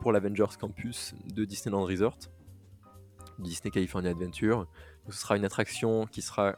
[0.00, 2.18] pour l'Avengers Campus de Disneyland Resort,
[3.38, 4.66] Disney California Adventure.
[5.08, 6.56] ce sera une attraction qui sera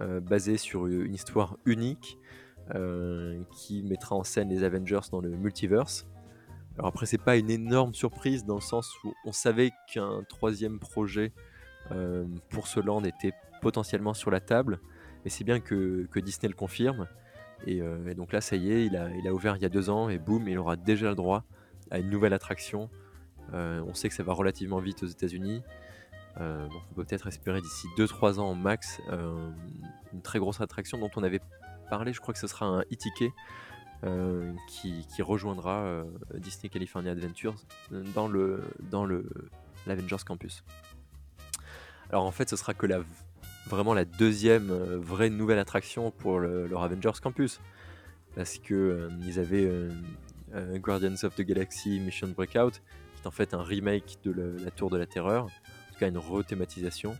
[0.00, 2.18] euh, basée sur une histoire unique
[2.74, 6.06] euh, qui mettra en scène les Avengers dans le multiverse.
[6.76, 10.78] Alors après, c'est pas une énorme surprise dans le sens où on savait qu'un troisième
[10.78, 11.32] projet
[11.90, 14.78] euh, pour ce land était potentiellement sur la table,
[15.24, 17.08] mais c'est bien que, Disney le confirme.
[17.66, 17.82] Et,
[18.14, 20.46] donc là, ça y est, il a, ouvert il y a deux ans et boum,
[20.46, 21.42] il aura déjà le droit
[21.90, 22.88] à une nouvelle attraction.
[23.52, 25.64] On sait que ça va relativement vite aux États-Unis.
[26.40, 29.50] Euh, on peut peut-être espérer d'ici 2-3 ans max euh,
[30.12, 31.40] une très grosse attraction dont on avait
[31.90, 32.12] parlé.
[32.12, 33.32] Je crois que ce sera un e-ticket
[34.68, 37.56] qui, rejoindra Disney California Adventures
[37.90, 39.28] dans le dans le
[39.86, 40.62] l'Avengers Campus.
[42.10, 43.00] Alors en fait, ce sera que la
[43.66, 47.60] vraiment la deuxième vraie nouvelle attraction pour le, leur Avengers Campus
[48.36, 49.68] parce que ils avaient
[50.54, 54.30] euh, Guardians of the Galaxy Mission Breakout, qui est en fait un remake de
[54.62, 55.48] la, Tour de la Terreur,
[55.98, 57.16] tout cas une rethématisation.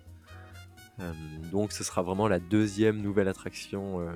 [1.00, 1.12] Euh,
[1.52, 4.12] donc ce sera vraiment la deuxième nouvelle attraction euh,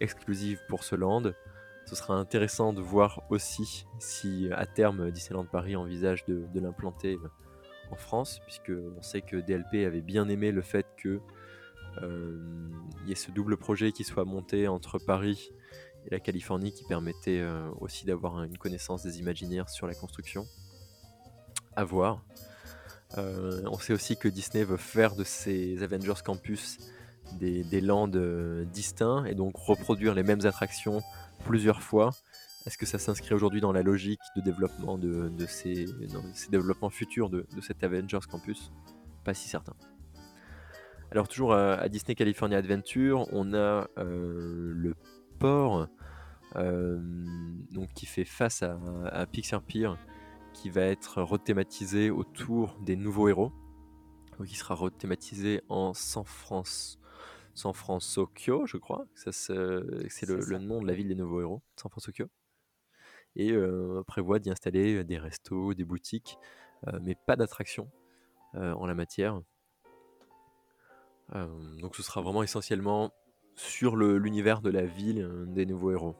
[0.00, 1.32] exclusive pour ce land.
[1.86, 7.16] Ce sera intéressant de voir aussi si à terme Disneyland Paris envisage de, l'implanter
[7.90, 11.20] en France, puisque on sait que DLP avait bien aimé le fait que
[13.06, 15.50] y ait ce double projet qui soit monté entre Paris
[16.06, 20.46] et la Californie qui permettait euh, aussi d'avoir une connaissance des imaginaires sur la construction.
[21.76, 22.24] À voir.
[23.16, 26.78] Euh, on sait aussi que Disney veut faire de ses Avengers Campus
[27.38, 31.00] des, lands euh, distincts et donc reproduire les mêmes attractions
[31.44, 32.10] plusieurs fois.
[32.66, 35.86] Est-ce que ça s'inscrit aujourd'hui dans la logique de développement de, ces,
[36.50, 38.72] développements futurs de, cet Avengers Campus?
[39.24, 39.74] Pas si certain.
[41.10, 44.94] Alors toujours à, Disney California Adventure, on a le
[45.38, 45.88] port
[46.56, 46.98] euh,
[47.94, 49.90] qui fait face à, Pixar Pier,
[50.52, 53.52] qui va être rethématisé autour des nouveaux héros.
[54.40, 56.98] Il sera rethématisé en San France.
[57.54, 59.06] San Francisco, je crois.
[59.14, 62.24] Ça, c'est le, nom de la ville des nouveaux héros, San Francisco.
[63.34, 66.38] Et euh, prévoit d'y installer des restos, des boutiques,
[66.86, 67.90] euh, mais pas d'attractions
[68.54, 69.42] en la matière.
[71.34, 73.12] donc ce sera vraiment essentiellement
[73.56, 76.16] sur l'univers de la ville des nouveaux héros.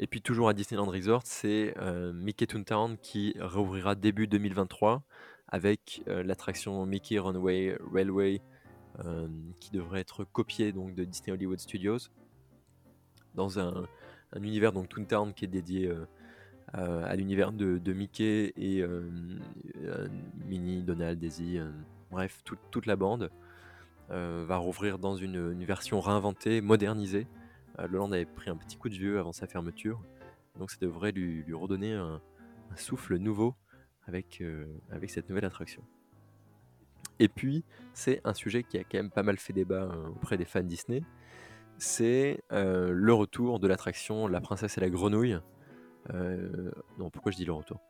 [0.00, 5.02] Et puis toujours à Disneyland Resort, c'est euh, Mickey Toontown qui rouvrira début 2023
[5.48, 8.40] avec euh, l'attraction Mickey Runway Railway
[9.04, 9.26] euh,
[9.58, 11.98] qui devrait être copiée donc de Disney Hollywood Studios
[13.34, 13.86] dans un,
[14.40, 15.92] univers donc Toontown qui est dédié
[16.72, 18.84] à l'univers de, Mickey et
[20.46, 21.58] Minnie, Donald, Daisy,
[22.10, 23.30] bref toute la bande
[24.08, 27.26] va rouvrir dans une version réinventée, modernisée
[27.78, 30.00] euh, le land avait pris un petit coup de vieux avant sa fermeture,
[30.58, 32.20] donc ça devrait lui, redonner un,
[32.76, 33.54] souffle nouveau
[34.06, 35.82] avec, euh, avec cette nouvelle attraction.
[37.18, 37.64] Et puis,
[37.94, 40.62] c'est un sujet qui a quand même pas mal fait débat euh, auprès des fans
[40.62, 41.02] Disney,
[41.78, 45.38] c'est le retour de l'attraction La Princesse et la Grenouille.
[46.12, 47.80] non, pourquoi je dis le retour?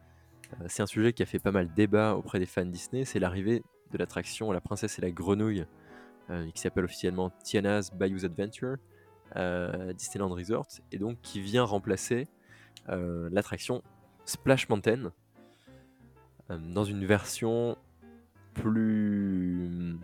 [0.66, 3.62] C'est un sujet qui a fait pas mal débat auprès des fans Disney, c'est l'arrivée
[3.90, 5.64] de l'attraction La Princesse et la Grenouille,
[6.28, 8.76] qui s'appelle officiellement Tiana's Bayou's Adventure,
[9.34, 12.28] Disneyland Resort, et donc qui vient remplacer
[12.88, 13.82] euh, l'attraction
[14.24, 15.12] Splash Mountain
[16.50, 17.76] euh, dans une version
[18.54, 19.98] plus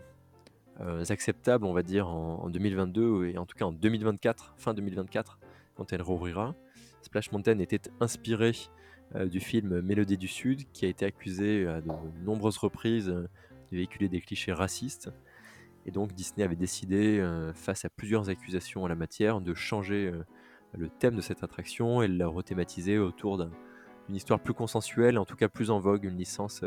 [1.09, 5.39] acceptable, on va dire, en, 2022 et en tout cas en 2024, fin 2024,
[5.75, 6.53] quand elle rouvrira.
[7.01, 8.51] Splash Mountain était inspiré
[9.13, 11.87] du film Mélodie du Sud, qui a été accusé à de
[12.25, 13.27] nombreuses reprises de
[13.71, 15.09] véhiculer des clichés racistes.
[15.85, 20.07] Et donc Disney avait décidé, euh, face à plusieurs accusations en la matière, de changer
[20.07, 20.23] euh,
[20.73, 25.25] le thème de cette attraction et de la rethématiser autour d'une histoire plus consensuelle, en
[25.25, 26.63] tout cas plus en vogue, une licence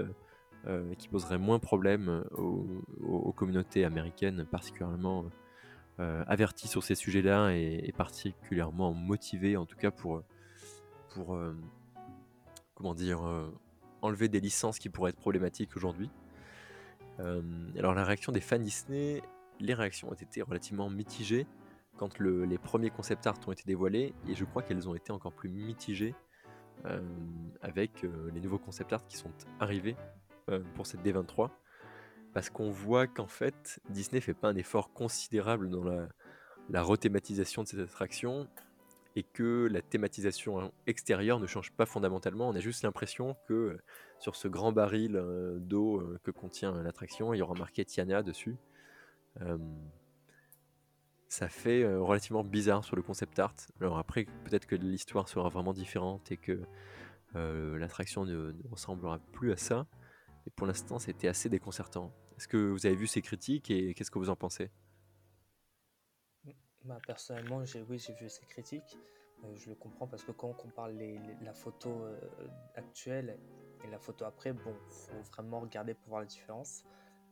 [0.67, 5.27] euh, qui poserait moins problème aux, communautés américaines particulièrement
[5.99, 10.23] averties sur ces sujets-là et, particulièrement motivées en tout cas pour,
[14.03, 16.11] enlever des licences qui pourraient être problématiques aujourd'hui.
[17.21, 17.43] Euh,
[17.77, 19.23] alors la réaction des fans Disney,
[19.61, 21.47] les réactions ont été relativement mitigées
[21.97, 25.33] quand les premiers concept art ont été dévoilés, et je crois qu'elles ont été encore
[25.33, 26.15] plus mitigées
[26.85, 27.01] euh,
[27.61, 29.97] avec euh, les nouveaux concept art qui sont arrivés
[30.75, 31.51] pour cette D23.
[32.33, 36.09] parce qu'on voit qu'en fait, Disney fait pas un effort considérable dans la,
[36.71, 38.49] la rethématisation de cette attraction
[39.19, 42.49] et que la thématisation extérieure ne change pas fondamentalement.
[42.49, 43.83] On a juste l'impression que euh,
[44.21, 48.23] sur ce grand baril euh, d'eau euh, que contient l'attraction, il y aura marqué Tiana
[48.23, 48.57] dessus.
[51.29, 53.57] ça fait relativement bizarre sur le concept art.
[53.81, 56.63] Alors après, peut-être que l'histoire sera vraiment différente et que
[57.35, 59.87] l'attraction ne, ne, ressemblera plus à ça.
[60.47, 62.13] Mais pour l'instant, c'était assez déconcertant.
[62.37, 64.71] Est-ce que vous avez vu ces critiques et qu'est-ce que vous en pensez?
[66.89, 68.97] Bah, personnellement, j'ai, oui, j'ai vu ces critiques.
[69.45, 72.19] Euh, je le comprends parce que quand on compare la photo euh,
[72.75, 73.39] actuelle
[73.85, 76.85] et la photo après, bon, faut vraiment regarder pour voir la différence.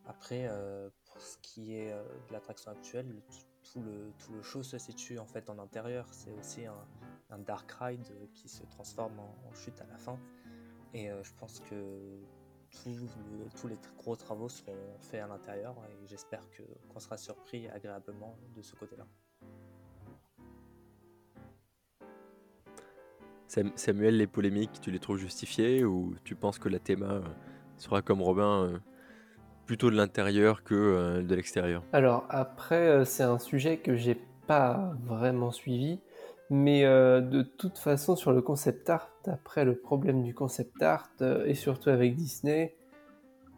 [0.04, 3.22] Après, euh, pour ce qui est de l'attraction actuelle,
[3.62, 6.06] tout, le, tout le show se situe en fait en intérieur.
[6.12, 10.18] C'est aussi un, dark ride qui se transforme en, chute à la fin.
[10.94, 12.20] Et je pense que
[12.76, 18.62] tous les gros travaux seront faits à l'intérieur et j'espère qu'on sera surpris agréablement de
[18.62, 19.06] ce côté-là.
[23.48, 27.20] Samuel, les polémiques, tu les trouves justifiées ou tu penses que la théma euh,
[27.78, 28.78] sera comme Robin euh,
[29.66, 31.82] plutôt de l'intérieur que euh, de l'extérieur?
[31.92, 36.00] Alors après, c'est un sujet que j'ai pas vraiment suivi,
[36.50, 41.10] mais de toute façon sur le concept art, après le problème du concept art
[41.46, 42.76] et surtout avec Disney,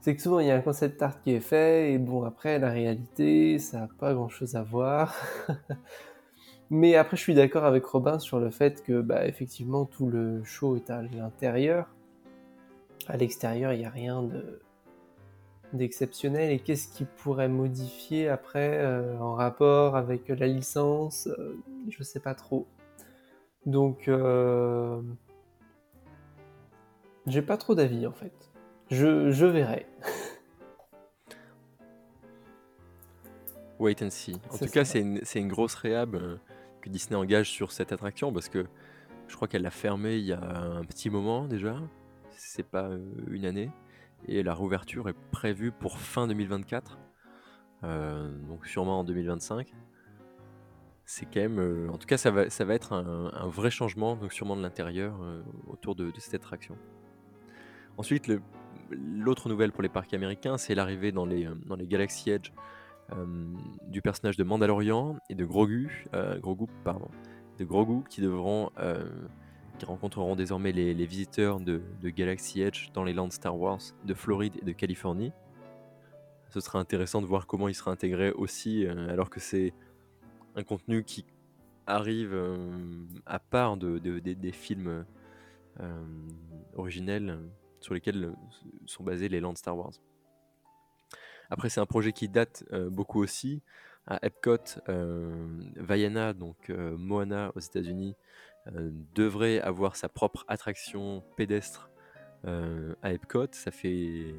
[0.01, 2.59] c'est que souvent il y a un concept art qui est fait et bon après
[2.59, 5.15] la réalité, ça n'a pas grand chose à voir.
[6.71, 10.45] Mais après, je suis d'accord avec Robin sur le fait que, bah, effectivement, tout le
[10.45, 11.89] show est à l'intérieur.
[13.07, 14.61] À l'extérieur, il n'y a rien de
[15.73, 16.51] d'exceptionnel.
[16.51, 21.59] Et qu'est-ce qui pourrait modifier après euh, en rapport avec la licence euh,
[21.89, 22.67] Je sais pas trop.
[23.67, 25.01] Donc, euh...
[27.27, 28.33] j'ai pas trop d'avis en fait.
[28.91, 29.87] Je, je verrai.
[33.79, 34.41] Wait and see.
[34.51, 36.17] En tout cas, c'est une, une, grosse réhab.
[36.81, 38.67] Que Disney engage sur cette attraction parce que
[39.29, 41.77] je crois qu'elle l'a fermée il y a un petit moment déjà,
[42.31, 42.99] c'est pas euh,
[43.31, 43.71] une année,
[44.27, 46.99] et la réouverture est prévue pour fin 2024,
[47.85, 49.73] euh, donc sûrement en 2025.
[51.05, 54.17] C'est quand même, euh, en tout cas, ça va, ça va être un, vrai changement,
[54.17, 55.19] donc sûrement de l'intérieur
[55.67, 56.77] autour de, cette attraction.
[57.97, 58.31] Ensuite,
[58.91, 62.53] l'autre nouvelle pour les parcs américains, c'est l'arrivée dans les, dans les Galaxy Edge
[63.87, 69.05] du personnage de Mandalorian et de Grogu, euh, de Grogu qui devront euh,
[69.79, 74.57] qui rencontreront désormais les, visiteurs de, Galaxy Edge dans les lands Star Wars de Floride
[74.61, 75.33] et de Californie.
[76.51, 79.73] Ce sera intéressant de voir comment il sera intégré aussi, alors que c'est
[80.57, 81.27] un contenu qui
[81.87, 82.37] arrive
[83.25, 85.05] à part de, des films
[86.75, 87.39] originels
[87.81, 88.35] sur lesquels
[88.87, 89.93] sont basés les lands Star Wars.
[91.51, 93.63] Après, c'est un projet qui date euh, beaucoup aussi.
[94.07, 95.47] À Epcot, euh,
[95.77, 98.15] Vaiana, donc euh, Moana aux États-Unis,
[99.15, 101.91] devrait avoir sa propre attraction pédestre
[102.45, 103.47] à Epcot.
[103.53, 104.35] Ça fait,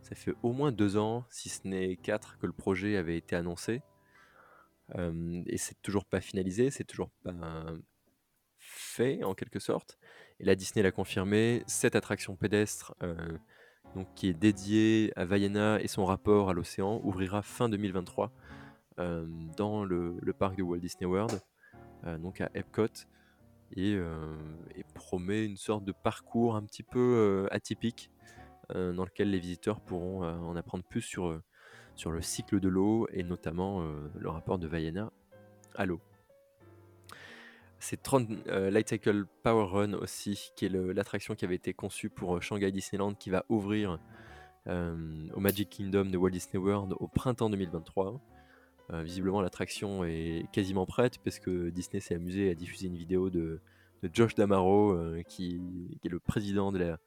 [0.00, 3.36] ça fait au moins deux ans, si ce n'est quatre, que le projet avait été
[3.36, 3.82] annoncé.
[4.96, 7.34] et c'est toujours pas finalisé, c'est toujours pas
[8.58, 9.98] fait en quelque sorte.
[10.40, 12.94] Et là, Disney l'a confirmé, cette attraction pédestre
[13.94, 18.32] donc, qui est dédié à Vaiana et son rapport à l'océan, ouvrira fin 2023
[18.98, 19.26] euh,
[19.56, 21.40] dans le, parc de Walt Disney World,
[22.04, 22.86] euh, donc à Epcot,
[23.78, 24.36] euh,
[24.74, 28.10] et, promet une sorte de parcours un petit peu atypique
[28.74, 31.38] dans lequel les visiteurs pourront en apprendre plus sur,
[31.94, 33.84] sur le cycle de l'eau et notamment
[34.14, 35.12] le rapport de Vaiana
[35.74, 36.00] à l'eau.
[37.82, 42.10] C'est Tron euh, Light Cycle Power Run aussi, qui est l'attraction qui avait été conçue
[42.10, 43.98] pour euh, Shanghai Disneyland, qui va ouvrir
[44.68, 48.20] euh, au Magic Kingdom de Walt Disney World au printemps 2023.
[49.02, 53.60] visiblement, l'attraction est quasiment prête, parce que Disney s'est amusé à diffuser une vidéo de,
[54.12, 55.60] Josh Damaro, qui,
[56.04, 56.98] est le président de la,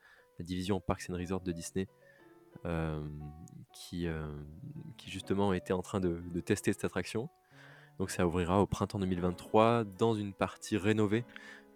[0.41, 1.87] division Parks and Resorts de Disney,
[3.71, 4.09] qui,
[5.07, 7.29] justement était en train de tester cette attraction.
[7.99, 11.23] Donc ça ouvrira au printemps 2023 dans une partie rénovée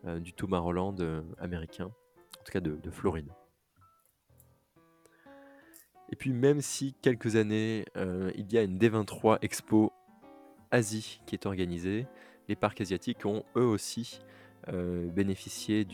[0.06, 3.32] euh, du Tomorrowland euh, américain, en tout cas de, Floride.
[6.12, 9.94] Et puis même si quelques années, euh, il y a une D23 Expo
[10.72, 12.08] Asie qui est organisée,
[12.48, 14.22] les parcs asiatiques ont eux aussi
[14.68, 15.86] bénéficié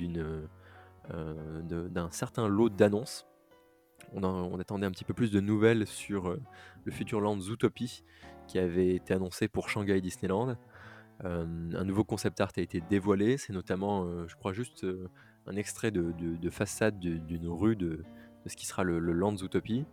[1.10, 3.26] d'un certain lot d'annonces
[4.14, 6.36] on, attendait un petit peu plus de nouvelles sur
[6.84, 8.04] le Futureland Zootopie
[8.48, 10.56] qui avait été annoncé pour Shanghai Disneyland.
[11.24, 14.86] Euh, un nouveau concept art a été dévoilé, c'est notamment, euh, je crois, juste
[15.48, 18.04] un extrait de, façade d'une rue de,
[18.46, 19.86] ce qui sera le, Land Zootopie.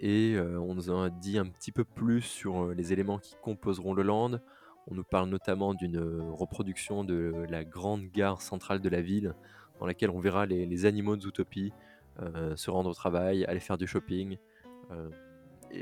[0.00, 3.94] et on nous en a dit un petit peu plus sur les éléments qui composeront
[3.94, 4.40] le land.
[4.88, 9.34] On nous parle notamment d'une reproduction de la grande gare centrale de la ville,
[9.78, 11.72] dans laquelle on verra les, animaux de Zootopie
[12.56, 14.38] se rendre au travail, aller faire du shopping,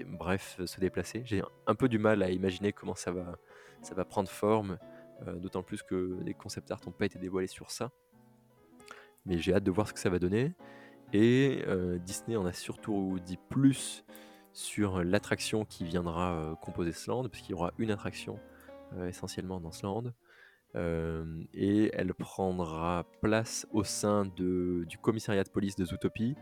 [0.06, 1.22] bref, se déplacer.
[1.24, 3.38] J'ai un peu du mal à imaginer comment ça va,
[3.82, 4.78] ça va prendre forme,
[5.36, 7.90] d'autant plus que les concept art n'ont pas été dévoilés sur ça.
[9.26, 10.52] Mais j'ai hâte de voir ce que ça va donner.
[11.12, 11.64] Et
[12.04, 14.04] Disney en a surtout dit plus
[14.52, 18.38] sur l'attraction qui viendra composer ce land, puisqu'il y aura une attraction
[19.08, 20.12] essentiellement dans ce land.
[20.74, 26.36] et elle prendra place au sein du commissariat de police de Zootopie.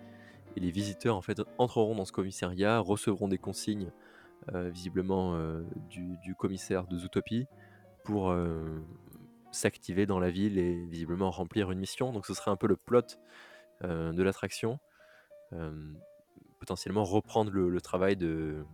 [0.58, 3.92] Et les visiteurs en fait entreront dans ce commissariat, recevront des consignes
[4.52, 5.38] visiblement
[5.88, 7.46] du, commissaire de Zootopie
[8.02, 8.34] pour
[9.52, 12.12] s'activer dans la ville et visiblement remplir une mission.
[12.12, 13.20] Donc ce serait un peu le plot
[13.84, 14.80] de l'attraction.
[16.58, 18.64] potentiellement reprendre le, travail de,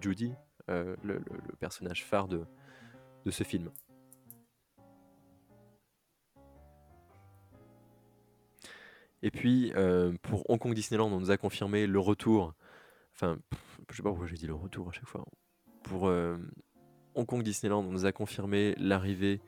[0.00, 0.34] Judy,
[0.68, 1.20] le,
[1.58, 2.46] personnage phare de
[3.28, 3.72] ce film.
[9.22, 9.72] Et puis,
[10.22, 12.54] pour Hong Kong Disneyland, on nous a confirmé le retour.
[13.14, 13.38] Enfin,
[13.90, 15.24] je sais pas pourquoi j'ai dit le retour à chaque fois.
[15.82, 19.40] Pour Hong Kong Disneyland, on nous a confirmé l'arrivée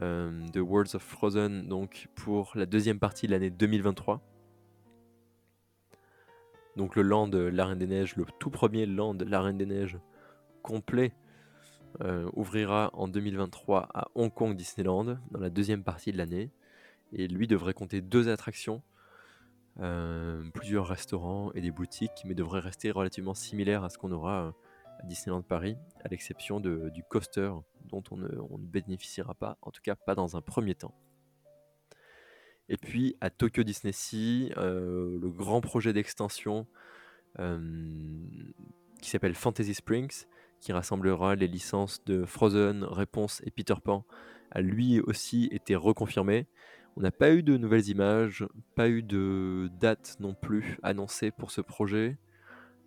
[0.00, 4.20] de Worlds of Frozen, donc pour la deuxième partie de l'année 2023.
[6.76, 9.98] Donc le land La Reine des Neiges, le tout premier land La Reine des Neiges
[10.62, 11.12] complet,
[12.32, 16.50] ouvrira en 2023 à Hong Kong Disneyland, dans la deuxième partie de l'année.
[17.12, 18.82] Et lui devrait compter deux attractions,
[20.52, 24.54] plusieurs restaurants et des boutiques, mais devrait rester relativement similaire à ce qu'on aura
[24.98, 27.52] à Disneyland Paris, à l'exception du coaster
[27.86, 30.94] dont on ne, bénéficiera pas, en tout cas pas dans un premier temps.
[32.68, 36.66] Et puis à Tokyo Disney Sea, le grand projet d'extension
[37.36, 40.24] qui s'appelle Fantasy Springs,
[40.60, 44.06] qui rassemblera les licences de Frozen, Réponse et Peter Pan,
[44.50, 46.46] a lui aussi été reconfirmé.
[46.96, 51.50] On n'a pas eu de nouvelles images, pas eu de date non plus annoncée pour
[51.50, 52.18] ce projet,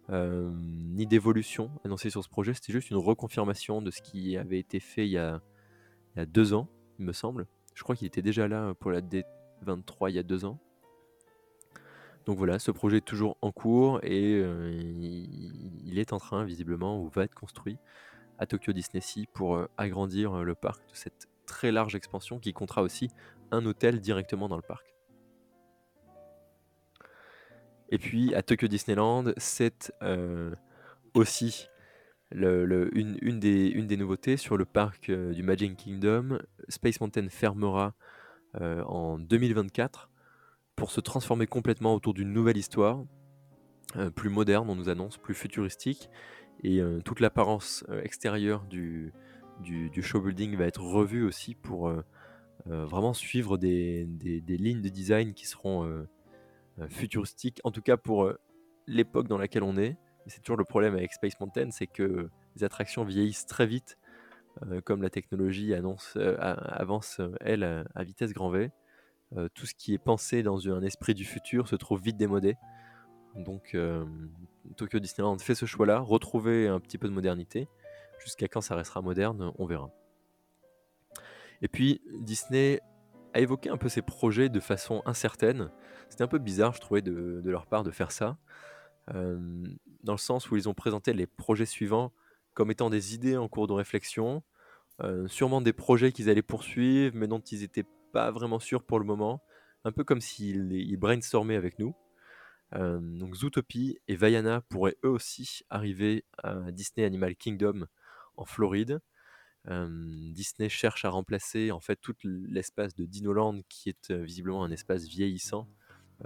[0.09, 2.53] euh, ni d'évolution annoncée sur ce projet.
[2.53, 5.41] C'était juste une reconfirmation de ce qui avait été fait il y a,
[6.27, 7.47] deux ans, il me semble.
[7.73, 10.57] Je crois qu'il était déjà là pour la D23 il y a deux ans.
[12.25, 17.01] Donc voilà, ce projet est toujours en cours et euh, il, est en train visiblement
[17.01, 17.77] ou va être construit
[18.37, 22.53] à Tokyo Disney Sea pour euh, agrandir le parc de cette très large expansion qui
[22.53, 23.09] comptera aussi
[23.51, 24.97] un hôtel directement dans le parc.
[27.89, 30.53] Et puis à Tokyo Disneyland, c'est euh,
[31.13, 31.67] aussi
[32.31, 36.39] une, des, nouveautés sur le parc euh, du Magic Kingdom.
[36.67, 37.93] Space Mountain fermera
[38.59, 40.09] euh, en 2024
[40.75, 43.03] pour se transformer complètement autour d'une nouvelle histoire,
[44.15, 46.07] plus moderne, on nous annonce, plus futuristique.
[46.63, 49.11] Et toute l'apparence extérieure du,
[49.61, 51.91] du, du, show building va être revue aussi pour
[52.69, 54.07] euh, vraiment suivre des,
[54.47, 56.07] lignes de design qui seront euh,
[56.79, 58.31] euh, futuristiques, en tout cas pour
[58.87, 59.97] l'époque dans laquelle on est.
[60.27, 63.97] C'est toujours le problème avec Space Mountain, c'est que les attractions vieillissent très vite,
[64.83, 68.71] comme la technologie annonce, avance, elle, à vitesse grand V.
[69.53, 72.57] tout ce qui est pensé dans un esprit du futur se trouve vite démodé.
[73.35, 73.77] Donc
[74.75, 77.69] Tokyo Disneyland fait ce choix-là, retrouver un petit peu de modernité.
[78.19, 79.93] Jusqu'à quand ça restera moderne, on verra.
[81.61, 82.81] Et puis Disney
[83.33, 85.69] a évoqué un peu ses projets de façon incertaine.
[86.09, 88.37] C'était un peu bizarre, je trouvais, de, leur part de faire ça.
[89.13, 89.65] Euh,
[90.03, 92.11] dans le sens où ils ont présenté les projets suivants
[92.53, 94.43] comme étant des idées en cours de réflexion,
[95.01, 98.99] euh, sûrement des projets qu'ils allaient poursuivre, mais dont ils n'étaient pas vraiment sûrs pour
[98.99, 99.43] le moment.
[99.83, 101.95] Un peu comme s'ils brainstormaient avec nous.
[102.75, 107.85] Euh, donc Zootopie et Vaiana pourraient eux aussi arriver à Disney Animal Kingdom
[108.35, 108.99] en Floride.
[109.69, 115.05] Disney cherche à remplacer en fait tout l'espace de Dinoland qui est visiblement un espace
[115.05, 115.67] vieillissant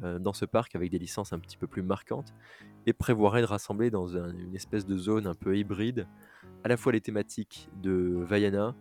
[0.01, 2.33] dans ce parc avec des licences un petit peu plus marquantes
[2.85, 6.07] et prévoirait de rassembler dans une espèce de zone un peu hybride
[6.63, 8.75] à la fois les thématiques de Vaiana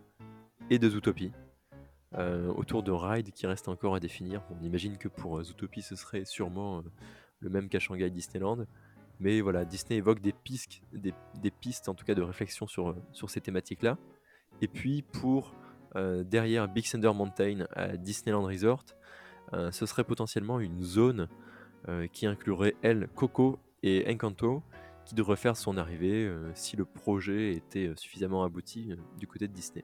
[0.69, 1.31] et de Zootopie
[2.55, 4.43] autour de rides qui restent encore à définir.
[4.51, 6.83] On imagine que pour Zootopie ce serait sûrement
[7.39, 8.65] le même qu'à Shanghai Disneyland.
[9.19, 13.97] Mais voilà, Disney évoque des pistes, en tout cas de réflexion sur, sur ces thématiques-là.
[14.61, 15.55] Et puis pour
[15.95, 18.85] euh, derrière Big Thunder Mountain à Disneyland Resort,
[19.53, 21.27] euh, ce serait potentiellement une zone
[21.89, 24.63] euh, qui inclurait elle, Coco et Encanto,
[25.05, 29.83] qui devrait faire son arrivée si le projet était suffisamment abouti du côté de Disney.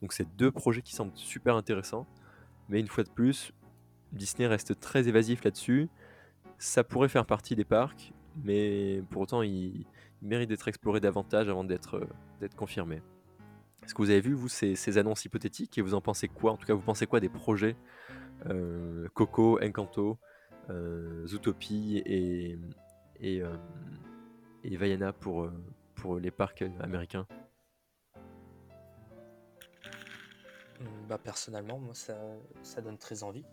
[0.00, 2.06] Donc c'est deux projets qui semblent super intéressants,
[2.70, 3.52] mais une fois de plus,
[4.12, 5.90] Disney reste très évasif là-dessus.
[6.56, 9.84] Ça pourrait faire partie des parcs, mais pour autant, il,
[10.22, 12.00] mérite d'être exploré davantage avant d'être
[12.56, 13.02] confirmé.
[13.82, 16.52] Est-ce que vous avez vu, vous, ces, ces annonces hypothétiques et vous en pensez quoi?
[16.52, 17.76] En tout cas, vous pensez quoi des projets
[18.46, 20.18] euh, Coco, Encanto,
[20.70, 22.58] euh, Zootopie et,
[23.20, 23.56] et, euh,
[24.64, 25.52] Vaiana pour, euh,
[25.94, 27.26] pour les parcs américains?
[31.08, 32.16] Bah, personnellement, moi, ça,
[32.62, 33.44] ça donne très envie.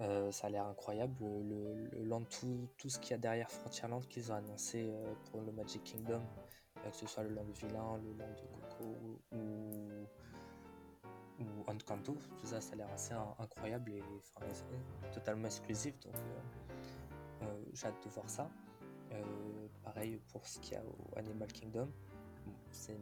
[0.00, 1.14] Euh, ça a l'air incroyable.
[1.20, 5.40] Le, land, tout, tout ce qu'il y a derrière Frontierland qu'ils ont annoncé euh, pour
[5.40, 6.20] le Magic Kingdom,
[6.84, 8.98] euh, que ce soit le land Vilain, le land de Coco
[9.32, 9.36] ou,
[11.40, 14.02] ou Encanto, tout ça, ça a l'air assez in- incroyable et
[15.12, 15.98] totalement exclusif.
[16.00, 16.14] Donc,
[17.72, 18.48] j'ai hâte de voir ça.
[19.82, 21.88] Pareil pour ce qu'il y a au Animal Kingdom.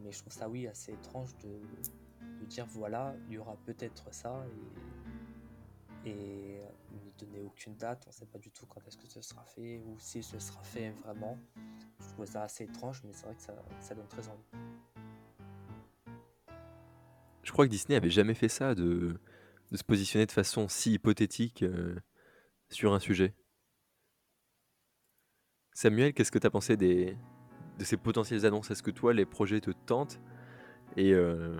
[0.03, 4.45] Mais je trouve ça, oui, assez étrange de, dire voilà, il y aura peut-être ça
[6.05, 6.59] et
[7.17, 9.79] donner aucune date, on ne sait pas du tout quand est-ce que ce sera fait
[9.79, 11.37] ou si ce sera fait vraiment.
[11.99, 14.43] Je trouve ça assez étrange, mais c'est vrai que ça, donne très envie.
[17.43, 19.19] Je crois que Disney avait jamais fait ça, de,
[19.71, 21.95] de se positionner de façon si hypothétique euh,
[22.69, 23.33] sur un sujet.
[25.73, 27.17] Samuel, qu'est-ce que tu as pensé des,
[27.77, 28.71] de ces potentielles annonces?
[28.71, 30.19] Est-ce que toi, les projets te tentent?
[30.95, 31.59] Et euh,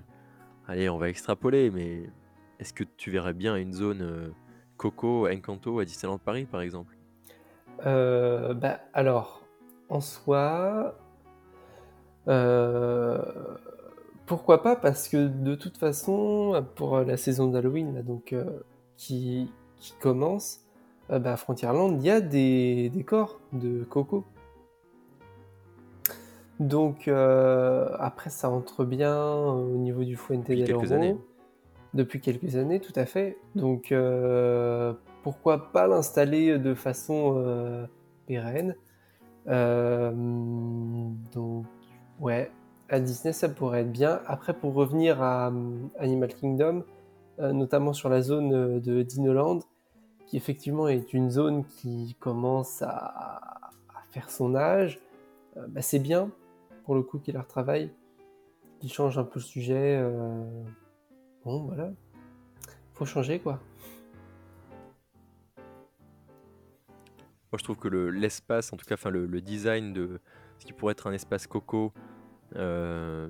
[0.68, 2.10] allez, on va extrapoler, mais
[2.60, 4.30] est-ce que tu verrais bien une zone euh,
[4.78, 6.96] Coco, Encanto à Disneyland Paris, par exemple
[7.86, 9.42] Euh, bah, alors,
[9.90, 10.96] en soi,
[12.28, 13.22] euh,
[14.26, 18.46] pourquoi pas Parce que de toute façon, pour la saison d'Halloween là, donc, euh,
[18.98, 20.62] qui, qui commence,
[21.10, 24.24] bah, à Frontierland, il y a des décors de Coco.
[26.60, 31.20] Donc, après, ça entre bien au niveau du Fuente del quelques Oro.
[31.96, 33.38] Depuis quelques années, tout à fait.
[33.56, 34.94] Donc, euh,
[35.24, 37.88] pourquoi pas l'installer de façon euh,
[38.28, 38.76] pérenne
[39.48, 40.12] Euh,
[41.34, 41.66] Donc,
[42.20, 42.52] ouais,
[42.90, 44.20] à Disney, ça pourrait être bien.
[44.26, 45.54] Après, pour revenir à
[45.98, 46.84] Animal Kingdom,
[47.40, 49.60] notamment sur la zone de Dinoland,
[50.28, 53.72] qui effectivement est une zone qui commence à,
[54.12, 55.00] faire son âge,
[55.70, 56.30] bah, c'est bien,
[56.84, 57.90] pour le coup, qu'il la retravaille,
[58.80, 59.98] qu'il change un peu le sujet.
[61.46, 61.92] Bon, voilà.
[62.96, 63.62] Faut changer, quoi.
[67.52, 70.20] Moi, je trouve que le- l'espace, en tout cas, enfin, le, design de
[70.58, 71.94] ce qui pourrait être un espace Coco,
[72.56, 73.30] euh,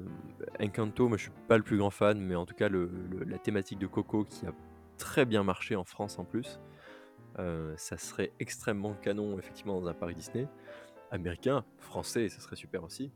[0.61, 2.89] Encanto, moi, je suis pas le plus grand fan, mais en tout cas, le-
[3.28, 4.53] la thématique de Coco qui a
[4.97, 6.59] très bien marché en France en plus,
[7.39, 10.47] euh, ça serait extrêmement canon, effectivement, dans un parc Disney.
[11.11, 13.11] Américain, français, ça serait super aussi.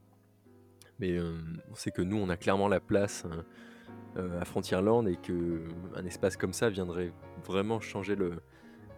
[0.99, 1.37] Mais euh,
[1.71, 3.45] on sait que nous, on a clairement la place hein,
[4.17, 5.63] euh, à Frontierland et que
[5.95, 7.11] un espace comme ça viendrait
[7.45, 8.41] vraiment changer le,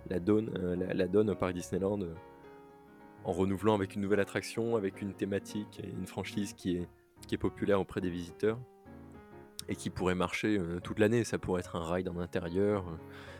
[0.09, 2.13] la, donne, euh, la, donne au parc Disneyland euh,
[3.23, 6.87] en renouvelant avec une nouvelle attraction, avec une thématique et une franchise qui est,
[7.27, 8.57] qui est populaire auprès des visiteurs
[9.69, 11.23] et qui pourrait marcher euh, toute l'année.
[11.23, 12.97] Ça pourrait être un ride en intérieur, euh,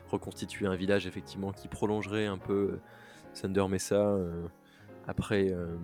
[0.10, 2.82] reconstituer un village effectivement qui prolongerait un peu euh,
[3.34, 3.95] Thunder Mesa.
[3.95, 4.47] euh,
[5.08, 5.78] après, euh,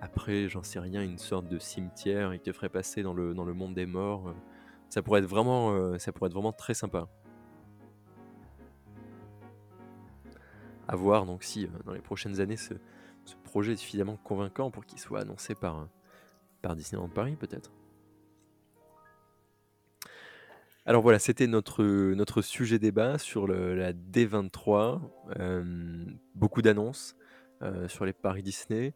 [0.00, 3.34] après j'en sais rien, une sorte de cimetière et qui te ferait passer dans le,
[3.34, 4.34] dans le monde des morts.
[4.92, 7.08] Ça pourrait être vraiment, euh, ça pourrait être vraiment très sympa.
[10.86, 12.74] À voir donc si euh, dans les prochaines années ce,
[13.42, 15.84] projet est suffisamment convaincant pour qu'il soit annoncé par, euh,
[16.60, 17.72] par Disneyland Paris peut-être.
[20.84, 21.82] Alors voilà, c'était notre,
[22.12, 25.00] notre sujet débat sur la D23.
[25.38, 27.16] Euh, beaucoup d'annonces
[27.86, 28.92] sur les paris Disney.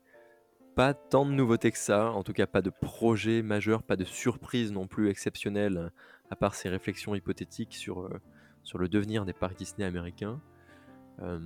[0.77, 4.05] Pas tant de nouveautés que ça, en tout cas pas de projet majeur, pas de
[4.05, 5.91] surprise non plus exceptionnelle,
[6.29, 8.21] à part ces réflexions hypothétiques sur, euh,
[8.63, 10.39] sur le devenir des parcs Disney américains.
[11.23, 11.41] Euh,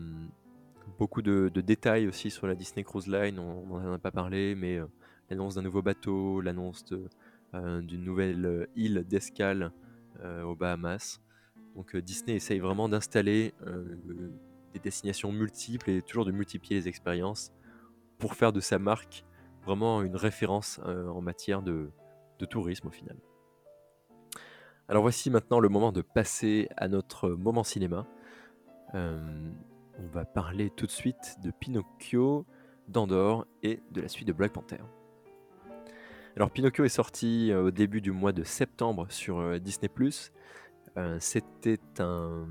[0.98, 4.78] beaucoup de, détails aussi sur la Disney Cruise Line, on n'en a pas parlé, mais
[4.78, 4.86] euh,
[5.30, 6.84] l'annonce d'un nouveau bateau, l'annonce
[7.54, 9.70] d'une nouvelle île d'escale
[10.44, 11.20] aux Bahamas.
[11.76, 13.54] Donc Disney essaye vraiment d'installer
[14.72, 17.52] des destinations multiples et toujours de multiplier les expériences
[18.20, 19.24] pour faire de sa marque
[19.64, 21.90] vraiment une référence euh, en matière de,
[22.48, 23.16] tourisme au final.
[24.88, 28.06] Alors voici maintenant le moment de passer à notre moment cinéma.
[28.94, 29.50] Euh,
[29.98, 32.46] on va parler tout de suite de Pinocchio,
[32.88, 34.80] d'Andorre et de la suite de Black Panther.
[36.34, 39.90] Alors Pinocchio est sorti euh, au début du mois de septembre sur Disney⁇
[41.20, 42.48] C'était un,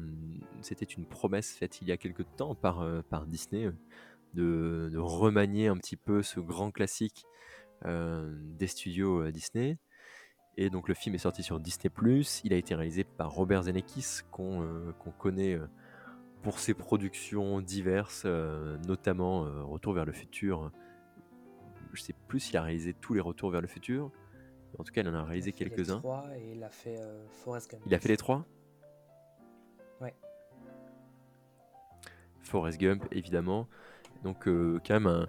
[0.98, 3.72] une promesse faite il y a quelque temps par, par Disney
[4.34, 7.26] de, de remanier un petit peu ce grand classique
[7.86, 9.78] euh, des studios euh, Disney.
[10.58, 11.90] Et donc le film est sorti sur Disney⁇
[12.44, 15.58] Il a été réalisé par Robert Zemeckis, qu'on euh, connaît
[16.42, 20.72] pour ses productions diverses, euh, notamment Retour vers le futur
[21.94, 24.12] je sais plus s'il a réalisé tous les retours vers le futur.
[24.78, 26.04] En tout cas, il en a réalisé quelques-uns.
[26.36, 27.00] et il a fait
[27.44, 27.82] Forrest Gump.
[27.88, 28.46] Il a fait les trois?
[30.00, 30.14] Ouais.
[32.42, 33.68] Forrest Gump, évidemment.
[34.24, 35.28] Donc, quand même un,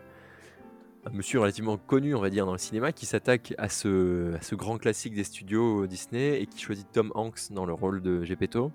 [1.13, 5.15] monsieur relativement connu, on va dire, dans le cinéma, qui s'attaque à ce, grand classique
[5.15, 8.73] des studios Disney et qui choisit Tom Hanks dans le rôle de Gepetto.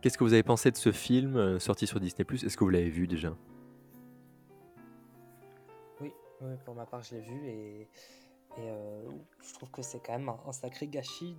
[0.00, 2.70] Qu'est-ce que vous avez pensé de ce film euh, sorti sur Disney Est-ce que vous
[2.70, 3.36] l'avez vu déjà?
[6.00, 6.10] Oui,
[6.64, 7.88] pour ma part, je l'ai vu et,
[8.58, 9.10] euh,
[9.42, 11.36] je trouve que c'est quand même un, sacré gâchis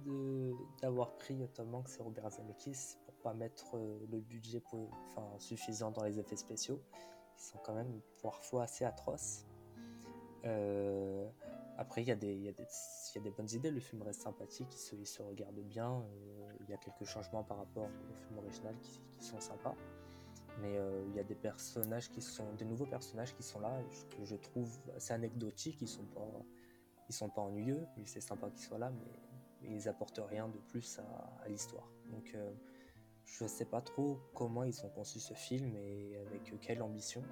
[0.82, 4.62] d'avoir pris Tom Hanks et Robert Zemeckis pour pas mettre euh, le budget
[5.40, 6.80] suffisant dans les effets spéciaux,
[7.42, 9.46] sont quand même parfois assez atroces.
[10.46, 11.28] Euh,
[11.78, 15.22] après, il y, y, y a des bonnes idées, le film reste sympathique, il se,
[15.22, 19.40] regarde bien, euh, il y a quelques changements par rapport au film original qui, sont
[19.40, 19.76] sympas.
[20.62, 23.80] Mais euh, il y a des personnages qui sont, des nouveaux personnages qui sont là,
[24.16, 26.28] que je trouve assez anecdotiques, ils sont pas,
[27.10, 29.06] ils sont pas ennuyeux, c'est sympa qu'ils soient là, mais,
[29.64, 31.88] ils apportent rien de plus à, à l'histoire.
[32.10, 32.36] Donc
[33.26, 37.24] je sais pas trop comment ils ont conçu ce film et avec quelle ambition.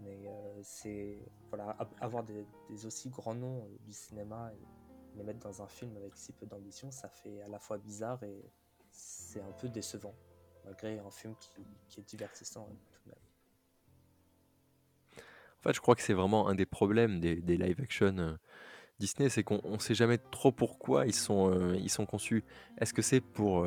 [0.00, 1.18] Mais euh, c'est
[1.50, 2.44] voilà, avoir des,
[2.84, 6.46] aussi grands noms euh, du cinéma et les mettre dans un film avec si peu
[6.46, 8.44] d'ambition, ça fait à la fois bizarre et
[8.90, 10.14] c'est un peu décevant,
[10.64, 11.34] malgré un film
[11.88, 13.18] qui, est divertissant hein, tout de même.
[15.60, 18.36] En fait, je crois que c'est vraiment un des problèmes des, live action euh,
[18.98, 22.44] Disney, c'est qu'on ne sait jamais trop pourquoi ils sont, ils sont conçus.
[22.78, 23.66] Est-ce que c'est pour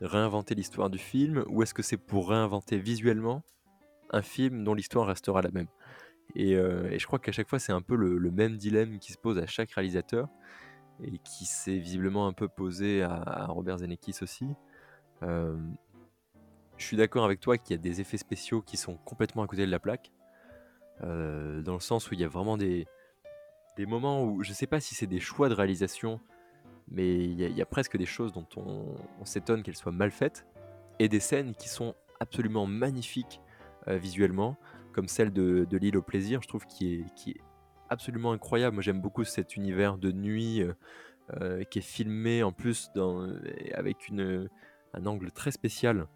[0.00, 3.42] réinventer l'histoire du film ou est-ce que c'est pour réinventer visuellement
[4.10, 5.68] un film dont l'histoire restera la même?
[6.36, 9.18] Euh, et, je crois qu'à chaque fois, c'est un peu le, même dilemme qui se
[9.18, 10.28] pose à chaque réalisateur
[11.02, 14.46] et qui s'est visiblement un peu posé à, Robert Zemeckis aussi.
[15.22, 15.56] Euh,
[16.76, 19.46] je suis d'accord avec toi qu'il y a des effets spéciaux qui sont complètement à
[19.46, 20.12] côté de la plaque,
[21.02, 22.86] euh, dans le sens où il y a vraiment des,
[23.76, 26.20] des moments où je ne sais pas si c'est des choix de réalisation,
[26.88, 30.46] mais il y, a presque des choses dont on, on s'étonne qu'elles soient mal faites,
[30.98, 33.40] et des scènes qui sont absolument magnifiques
[33.88, 34.56] euh, visuellement,
[34.92, 37.34] comme celle de, l'île au plaisir, je trouve qui est,
[37.88, 38.74] absolument incroyable.
[38.74, 40.72] Moi j'aime beaucoup cet univers de nuit euh,
[41.40, 42.90] euh, qui est filmé en plus
[43.74, 44.48] avec une,
[44.92, 46.08] un angle très spécial.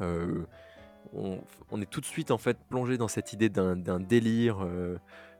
[0.00, 4.64] on, est tout de suite en fait plongé dans cette idée d'un délire.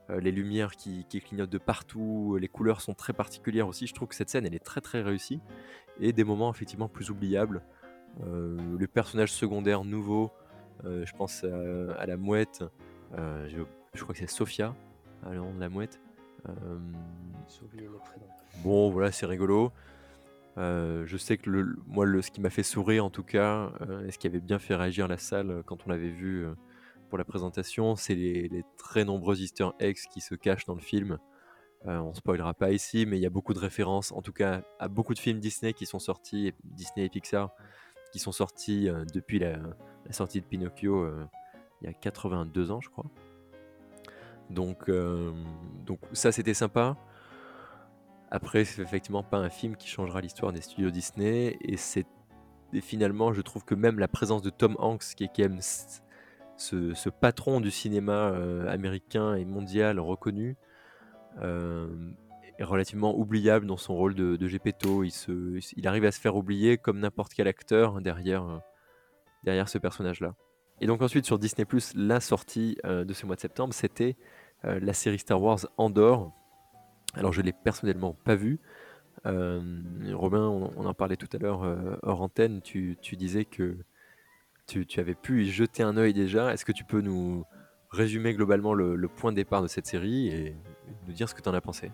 [0.09, 3.87] Les lumières qui, qui, clignotent de partout, les couleurs sont très particulières aussi.
[3.87, 5.39] Je trouve que cette scène elle est très très réussie
[5.99, 7.61] et des moments effectivement plus oubliables.
[8.21, 10.31] le personnage secondaire nouveau
[10.85, 12.63] euh, je pense à, la mouette.
[13.17, 13.47] Euh,
[13.93, 14.75] je, crois que c'est Sophia,
[15.29, 15.99] le nom de la mouette.
[16.49, 16.53] Euh,
[18.63, 19.71] bon, voilà, c'est rigolo.
[20.57, 23.71] je sais que le, moi, le, ce qui m'a fait sourire en tout cas,
[24.05, 26.45] et ce qui avait bien fait réagir la salle quand on l'avait vu
[27.11, 31.19] pour la présentation, c'est les, très nombreux Easter eggs qui se cachent dans le film.
[31.85, 34.87] on spoilera pas ici, mais il y a beaucoup de références, en tout cas à
[34.87, 37.51] beaucoup de films Disney qui sont sortis, Disney et Pixar,
[38.13, 39.59] qui sont sortis depuis la,
[40.11, 41.27] sortie de Pinocchio euh,
[41.81, 43.11] il y a 82 ans, je crois.
[44.49, 45.33] Donc, euh,
[45.85, 46.95] donc ça, c'était sympa.
[48.29, 51.57] Après, c'est effectivement pas un film qui changera l'histoire des studios Disney.
[51.59, 52.05] Et c'est
[52.81, 55.59] finalement, je trouve que même la présence de Tom Hanks, qui est quand même
[56.61, 60.55] ce, patron du cinéma euh, américain et mondial reconnu,
[61.41, 65.03] est relativement oubliable dans son rôle de, de Gepetto.
[65.03, 68.61] Il, se, il arrive à se faire oublier comme n'importe quel acteur derrière
[69.43, 70.35] derrière ce personnage-là.
[70.79, 74.17] Et donc ensuite sur Disney⁇ la sortie euh, de ce mois de septembre, c'était
[74.65, 76.31] euh, la série Star Wars Andor.
[77.13, 78.59] Alors je l'ai personnellement pas vue.
[79.27, 79.61] Euh,
[80.13, 81.61] Robin, on, en parlait tout à l'heure
[82.01, 83.77] hors antenne, tu, disais que
[84.85, 86.53] tu, avais pu y jeter un œil déjà.
[86.53, 87.45] Est-ce que tu peux nous
[87.89, 90.55] résumer globalement le, point de départ de cette série et
[91.07, 91.91] nous dire ce que tu en as pensé?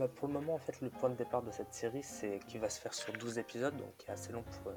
[0.00, 2.60] Bah, pour le moment, en fait, le point de départ de cette série, c'est qu'il
[2.60, 4.72] va se faire sur 12 épisodes, donc qui est assez long pour,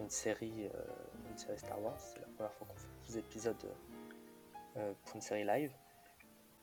[0.00, 0.82] une série, euh,
[1.30, 2.00] une série Star Wars.
[2.00, 3.72] C'est la première fois qu'on fait 12 épisodes
[4.76, 5.72] euh, pour une série live.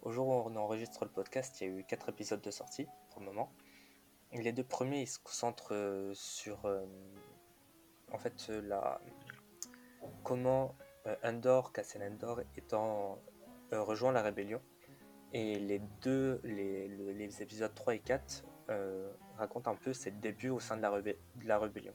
[0.01, 2.87] Au jour où on enregistre le podcast, il y a eu 4 épisodes de sortie
[3.11, 3.51] pour le moment.
[4.33, 6.65] Les deux premiers ils se concentrent euh, sur
[8.11, 9.01] en fait la
[10.23, 10.75] comment
[11.23, 13.21] Endor, Cassian Endor étant
[13.71, 14.61] rejoint la rébellion.
[15.33, 18.45] Et les deux, les, les, épisodes 3 et 4
[19.37, 20.91] racontent un peu ses débuts au sein de la,
[21.43, 21.93] la rébellion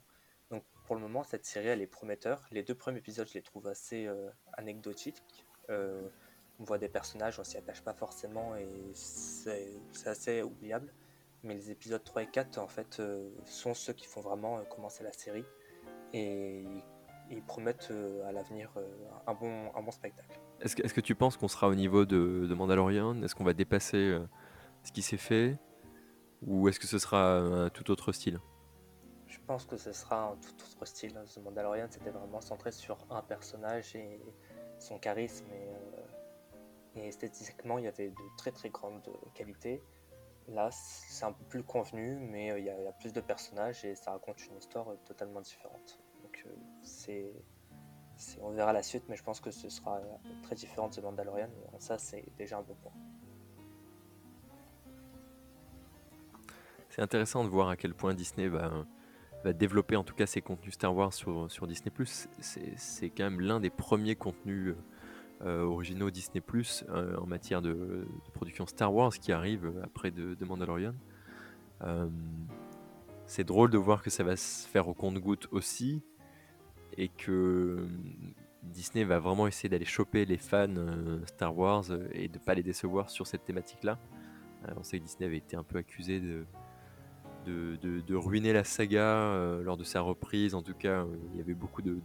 [0.84, 2.44] pour le moment, cette série, elle est prometteur.
[2.50, 5.46] Les deux premiers épisodes, je les trouve assez euh, anecdotiques.
[5.70, 6.08] Euh,
[6.58, 10.92] on voit des personnages, on s'y attache pas forcément et c'est assez oubliable.
[11.44, 15.02] Mais les épisodes 3 et 4, en fait, euh, sont ceux qui font vraiment commencer
[15.02, 15.44] la série.
[16.12, 16.64] Et
[17.30, 17.92] ils promettent
[18.26, 18.70] à l'avenir
[19.26, 20.38] un, bon, un bon spectacle.
[20.60, 23.22] Est-ce que, est que, tu penses qu'on sera au niveau de, de Mandalorian?
[23.22, 24.26] Est-ce qu'on va dépasser euh,
[24.84, 25.58] ce qui s'est fait?
[26.42, 28.38] Ou est-ce que ce sera un tout autre style?
[29.26, 31.14] Je pense que ce sera un tout autre style.
[31.34, 34.20] The Mandalorian, c'était vraiment centré sur un personnage et
[34.78, 35.46] son charisme.
[35.52, 39.82] Et, et esthétiquement, il y avait de très très grandes qualités.
[40.48, 43.20] Là, c'est un peu plus convenu, mais il y, a, il y, a plus de
[43.20, 46.01] personnages et ça raconte une histoire totalement différente.
[46.32, 46.46] Donc,
[46.82, 47.32] c'est
[48.40, 50.00] on verra la suite, mais je pense que ce sera
[50.42, 51.48] très différent de Mandalorian.
[51.78, 52.92] Ça, c'est déjà un bon point.
[56.88, 58.86] C'est intéressant de voir à quel point Disney va,
[59.42, 61.90] va développer en tout cas ses contenus Star Wars sur, sur Disney⁇
[62.76, 64.76] C'est quand même l'un des premiers contenus
[65.42, 66.40] euh, originaux Disney⁇
[66.90, 70.94] euh, en matière de, production Star Wars qui arrive après de, Mandalorian.
[71.82, 72.08] Euh,
[73.26, 76.02] c'est drôle de voir que ça va se faire au compte-goutte aussi
[76.96, 77.86] et que
[78.62, 80.68] Disney va vraiment essayer d'aller choper les fans
[81.26, 83.98] Star Wars et de pas les décevoir sur cette thématique-là.
[84.76, 86.44] on sait que Disney avait été un peu accusé de,
[87.46, 90.54] de, de, ruiner la saga euh, lors de sa reprise.
[90.54, 91.98] En tout cas, euh, il y avait beaucoup de,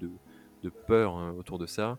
[0.64, 1.98] de peur hein, autour de ça.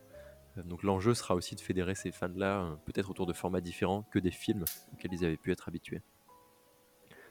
[0.65, 4.33] Donc l'enjeu sera aussi de fédérer ces fans-là, peut-être autour de formats différents que des
[4.33, 6.03] films auxquels ils avaient pu être habitués.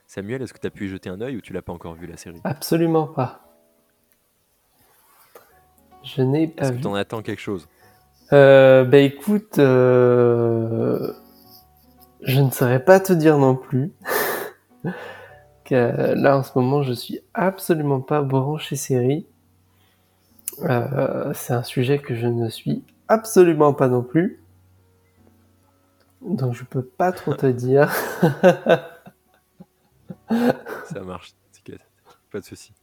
[0.06, 1.96] Samuel, est-ce que tu as pu y jeter un œil ou tu l'as pas encore
[1.96, 2.40] vu la série?
[2.46, 3.47] Absolument pas.
[6.16, 6.78] Je n'ai pas Est-ce vu.
[6.80, 7.68] que t'en attends quelque chose?
[8.34, 11.14] Euh, Bah écoute, euh...
[12.22, 13.92] je ne saurais pas te dire non plus.
[15.66, 19.28] que là en ce moment, je suis absolument pas branché série.
[20.64, 24.42] Euh, c'est un sujet que je ne suis absolument pas non plus.
[26.22, 27.92] Donc je peux pas trop te dire.
[30.30, 31.82] Ça marche, t'inquiète,
[32.32, 32.74] pas de souci.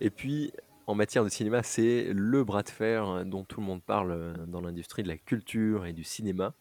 [0.00, 0.52] Et puis,
[0.86, 4.60] en matière de cinéma, c'est le bras de fer dont tout le monde parle dans
[4.60, 6.54] l'industrie de la culture et du cinéma.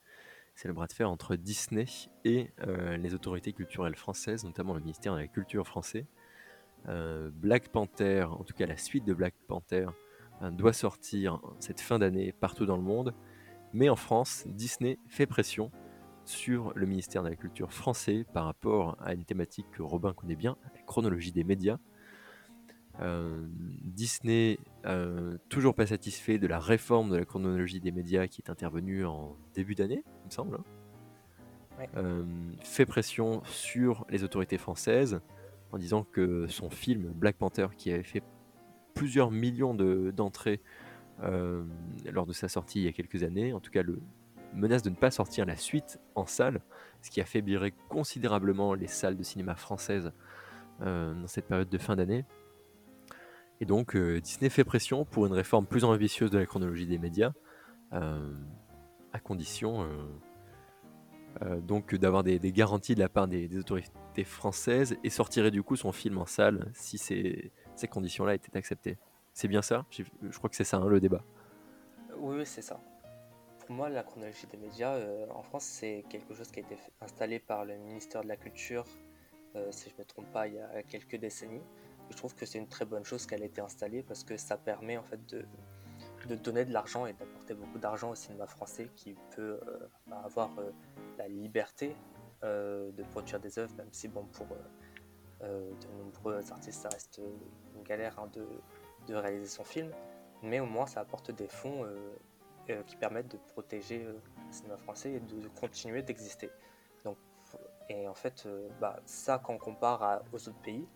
[0.55, 1.85] C'est le bras de fer entre Disney
[2.23, 6.05] et euh, les autorités culturelles françaises, notamment le ministère de la Culture français.
[6.87, 9.87] Euh, Black Panther, en tout cas la suite de Black Panther,
[10.41, 13.15] euh, doit sortir cette fin d'année partout dans le monde.
[13.73, 15.71] Mais en France, Disney fait pression
[16.25, 20.35] sur le ministère de la Culture français par rapport à une thématique que Robin connaît
[20.35, 21.79] bien, la chronologie des médias.
[22.99, 23.45] Euh,
[23.83, 28.49] Disney, euh, toujours pas satisfait de la réforme de la chronologie des médias qui est
[28.49, 30.59] intervenue en début d'année, il me semble,
[31.79, 31.89] Ouais.
[31.95, 32.23] euh,
[32.63, 35.21] fait pression sur les autorités françaises
[35.71, 38.23] en disant que son film Black Panther, qui avait fait
[38.93, 40.61] plusieurs millions de- d'entrées
[42.11, 44.01] lors de sa sortie il y a quelques années, en tout cas le
[44.53, 46.61] menace de ne pas sortir la suite en salle,
[47.03, 50.11] ce qui affaiblirait considérablement les salles de cinéma françaises
[50.79, 52.25] dans cette période de fin d'année.
[53.61, 56.97] Et donc euh, Disney fait pression pour une réforme plus ambitieuse de la chronologie des
[56.97, 57.31] médias,
[57.93, 58.33] euh,
[59.13, 59.87] à condition
[61.41, 65.75] euh, donc d'avoir des, garanties de la part des, autorités françaises et sortirait du coup
[65.75, 67.51] son film en salle si ces,
[67.89, 68.97] conditions-là étaient acceptées.
[69.33, 69.85] C'est bien ça?
[69.91, 71.23] Je crois que c'est ça hein, le débat.
[72.17, 72.81] Oui, c'est ça.
[73.59, 74.99] Pour moi, la chronologie des médias
[75.29, 78.85] en France, c'est quelque chose qui a été installé par le ministère de la Culture,
[79.69, 81.61] si je ne me trompe pas, il y a quelques décennies.
[82.11, 84.57] Je trouve que c'est une très bonne chose qu'elle ait été installée parce que ça
[84.57, 89.15] permet en fait de, donner de l'argent et d'apporter beaucoup d'argent au cinéma français qui
[89.35, 90.71] peut euh, bah, avoir euh,
[91.17, 91.95] la liberté
[92.43, 94.47] euh, de produire des œuvres, même si bon pour
[95.41, 97.19] de nombreux artistes ça reste
[97.75, 98.29] une galère hein,
[99.07, 99.91] de, réaliser son film,
[100.43, 101.83] mais au moins ça apporte des fonds
[102.85, 106.51] qui permettent de protéger le cinéma français et de continuer d'exister.
[107.03, 107.17] Donc,
[107.89, 108.47] et en fait,
[108.79, 110.87] bah, ça quand on compare aux autres pays,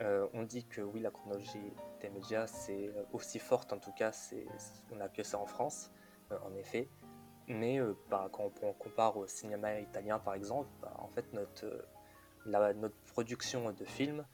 [0.00, 3.92] euh, on dit que oui, la chronologie des médias c'est euh, aussi forte, en tout
[3.92, 4.46] cas, c'est,
[4.92, 5.90] on n'a que ça en France,
[6.32, 6.88] euh, en effet.
[7.48, 7.80] Mais
[8.10, 11.86] bah, quand on, compare au cinéma italien, par exemple, bah, en fait, notre,
[12.44, 14.26] la- notre production de films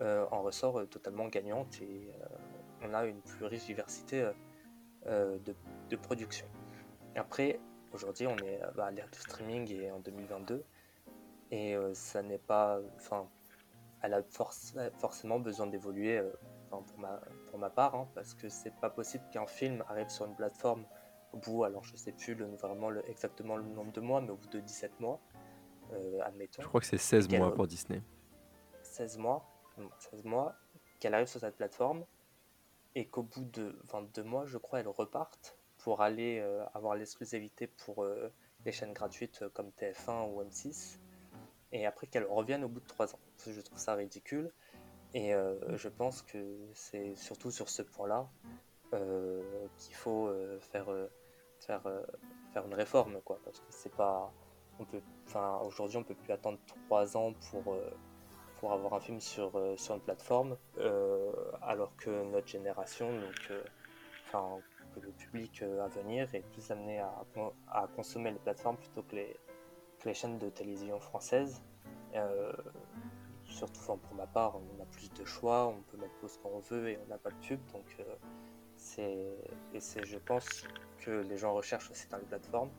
[0.00, 2.10] en ressort totalement gagnante et
[2.82, 4.30] on a une plus riche diversité
[5.06, 5.54] de,
[5.88, 6.46] de production.
[7.14, 7.58] Après,
[7.92, 10.64] aujourd'hui, on est euh, à l'ère du streaming et en 2022,
[11.50, 12.80] et ça n'est pas.
[14.02, 16.30] Elle a forc- forcément besoin d'évoluer, euh,
[16.70, 17.20] enfin, pour, ma,
[17.50, 20.84] pour ma part, hein, parce que c'est pas possible qu'un film arrive sur une plateforme
[21.32, 24.30] au bout, alors je sais plus le, vraiment le- exactement le nombre de mois, mais
[24.30, 25.20] au bout de 17 mois,
[25.92, 26.62] euh, admettons.
[26.62, 28.02] Je crois que c'est 16 Quel mois pour Disney.
[28.82, 29.44] 16 mois,
[29.78, 30.54] non, 16 mois
[31.00, 32.04] qu'elle arrive sur cette plateforme
[32.94, 37.66] et qu'au bout de 22 mois, je crois, elle reparte pour aller euh, avoir l'exclusivité
[37.66, 38.32] pour euh,
[38.64, 40.98] les chaînes gratuites comme TF1 ou M6
[41.72, 43.18] et après qu'elle revienne au bout de 3 ans.
[43.44, 44.52] Je trouve ça ridicule
[45.14, 46.38] et euh, je pense que
[46.74, 48.28] c'est surtout sur ce point-là
[48.92, 49.42] euh,
[49.78, 50.88] qu'il faut euh, faire
[51.60, 51.82] faire,
[52.52, 54.30] faire une réforme, quoi, parce que c'est pas.
[54.78, 57.78] On peut, enfin, aujourd'hui, on peut plus attendre trois ans pour,
[58.58, 60.58] pour avoir un film sur, sur une plateforme,
[61.62, 63.52] alors que notre génération, donc,
[64.94, 69.34] que le public à venir est plus amené à, consommer les plateformes plutôt que les,
[69.98, 71.62] que les chaînes de télévision françaises.
[73.56, 76.60] Surtout pour ma part, on a plus de choix, on peut mettre pause quand on
[76.60, 77.60] veut et on n'a pas de pub.
[77.72, 78.14] Donc euh,
[78.76, 80.64] c'est je pense
[80.98, 82.70] que les gens recherchent aussi dans les plateformes.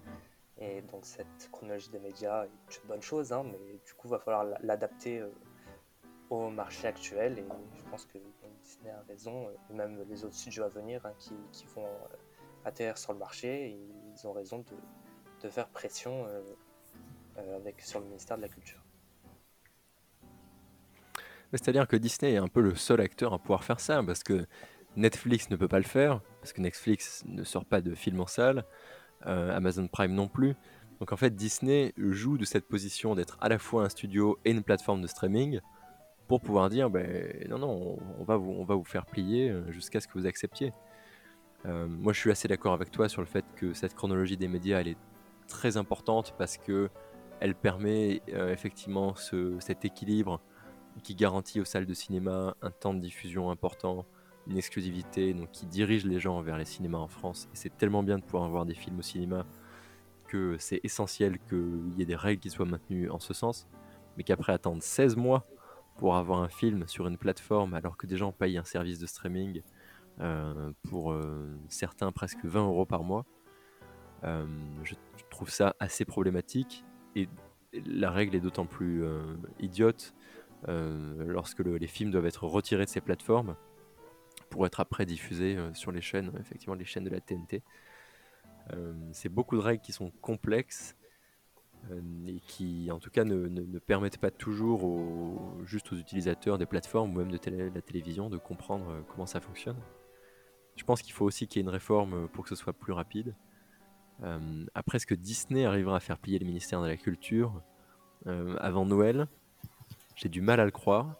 [0.60, 4.12] Et donc cette chronologie des médias est une bonne chose, hein, mais du coup il
[4.12, 5.30] va falloir l'adapter euh,
[6.30, 7.40] au marché actuel.
[7.40, 8.20] Et je pense que
[8.64, 11.88] Disney a raison, et même les autres studios à venir hein, qui, qui, vont
[12.66, 13.78] atterrir sur le marché,
[14.16, 14.76] ils ont raison de,
[15.42, 16.28] de faire pression
[17.38, 18.84] avec, sur le ministère de la Culture.
[21.54, 24.46] C'est-à-dire que Disney est un peu le seul acteur à pouvoir faire ça, parce que
[24.98, 28.28] Netflix ne peut pas le faire, parce que Netflix ne sort pas de films en
[28.28, 28.66] salle,
[29.26, 30.56] euh, Amazon Prime non plus.
[31.00, 34.52] Donc en fait, Disney joue de cette position d'être à la fois un studio et
[34.52, 35.60] une plateforme de streaming
[36.28, 39.72] pour pouvoir dire ben, non, non, on va vous, on va vous faire plier euh,
[39.72, 40.74] jusqu'à ce que vous acceptiez.
[41.66, 44.48] Euh, moi, je suis assez d'accord avec toi sur le fait que cette chronologie des
[44.48, 44.98] médias, elle est
[45.48, 46.90] très importante parce que
[47.40, 50.42] elle permet effectivement ce, cet équilibre
[51.04, 54.06] qui garantit aux salles de cinéma un temps de diffusion important,
[54.48, 57.48] une exclusivité, donc qui dirige les gens vers les cinémas en France.
[57.54, 59.46] Et c'est tellement bien de pouvoir voir des films au cinéma
[60.28, 63.68] que c'est essentiel qu'il y ait des règles qui soient maintenues en ce sens,
[64.18, 65.48] mais qu'après attendre 16 mois
[65.98, 69.08] pour avoir un film sur une plateforme alors que des gens payent un service de
[69.08, 69.62] streaming
[70.20, 73.26] euh, pour euh, certains presque 20 euros par mois,
[74.24, 74.46] euh,
[74.84, 74.96] je
[75.30, 76.84] trouve ça assez problématique
[77.16, 77.28] et
[77.86, 79.04] la règle est d'autant plus
[79.60, 80.16] idiote
[80.70, 83.56] euh, lorsque les films doivent être retirés de ces plateformes
[84.50, 87.64] pour être après diffusés euh, sur les chaînes, effectivement les chaînes de la TNT.
[88.74, 90.96] Euh, c'est beaucoup de règles qui sont complexes
[92.26, 97.20] et qui en tout cas ne, permettent pas toujours juste aux utilisateurs des plateformes ou
[97.20, 97.40] même de
[97.74, 99.78] la télévision de comprendre comment ça fonctionne.
[100.76, 102.92] Je pense qu'il faut aussi qu'il y ait une réforme pour que ce soit plus
[102.92, 103.36] rapide.
[104.74, 107.62] après, est-ce que Disney arrivera à faire plier le ministère de la Culture
[108.26, 109.30] avant Noël?
[110.18, 111.16] J'ai du mal à le croire.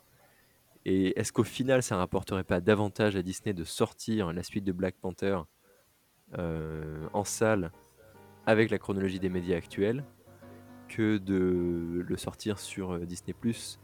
[0.86, 4.72] Et est-ce qu'au final, ça rapporterait pas davantage à Disney de sortir la suite de
[4.72, 5.40] Black Panther
[6.38, 7.72] euh, en salle
[8.46, 10.04] avec la chronologie des médias actuels
[10.90, 13.36] que de le sortir sur euh, Disney⁇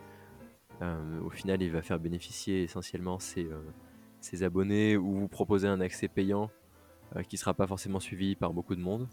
[0.82, 3.48] euh, Au final, il va faire bénéficier essentiellement ses,
[4.20, 6.50] ses abonnés ou vous proposer un accès payant
[7.28, 9.08] qui ne sera pas forcément suivi par beaucoup de monde?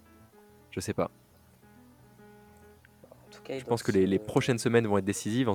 [0.70, 1.10] Je sais pas.
[3.10, 5.50] En tout cas, je pense que les, les, prochaines semaines vont être décisives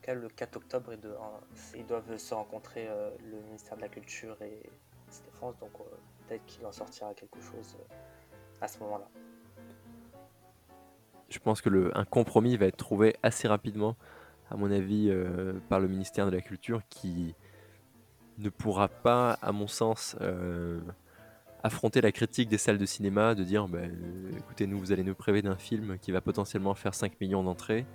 [0.00, 0.92] tout cas, le 4 octobre,
[1.74, 4.62] ils doivent se rencontrer, euh, le ministère de la Culture et
[5.26, 5.84] de France, donc euh,
[6.26, 7.94] peut-être qu'il en sortira quelque chose euh,
[8.62, 9.08] à ce moment-là.
[11.28, 13.96] Je pense que un compromis va être trouvé assez rapidement,
[14.50, 15.14] à mon avis,
[15.68, 17.36] par le ministère de la Culture, qui
[18.38, 20.16] ne pourra pas, à mon sens,
[21.62, 23.78] affronter la critique des salles de cinéma, de dire, bah,
[24.36, 27.86] écoutez, nous, vous allez nous priver d'un film qui va potentiellement faire 5 millions d'entrées.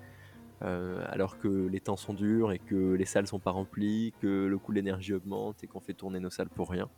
[0.61, 4.45] Euh, alors que les temps sont durs et que les salles sont pas remplies, que
[4.45, 6.89] le coût de l'énergie augmente et qu'on fait tourner nos salles pour rien.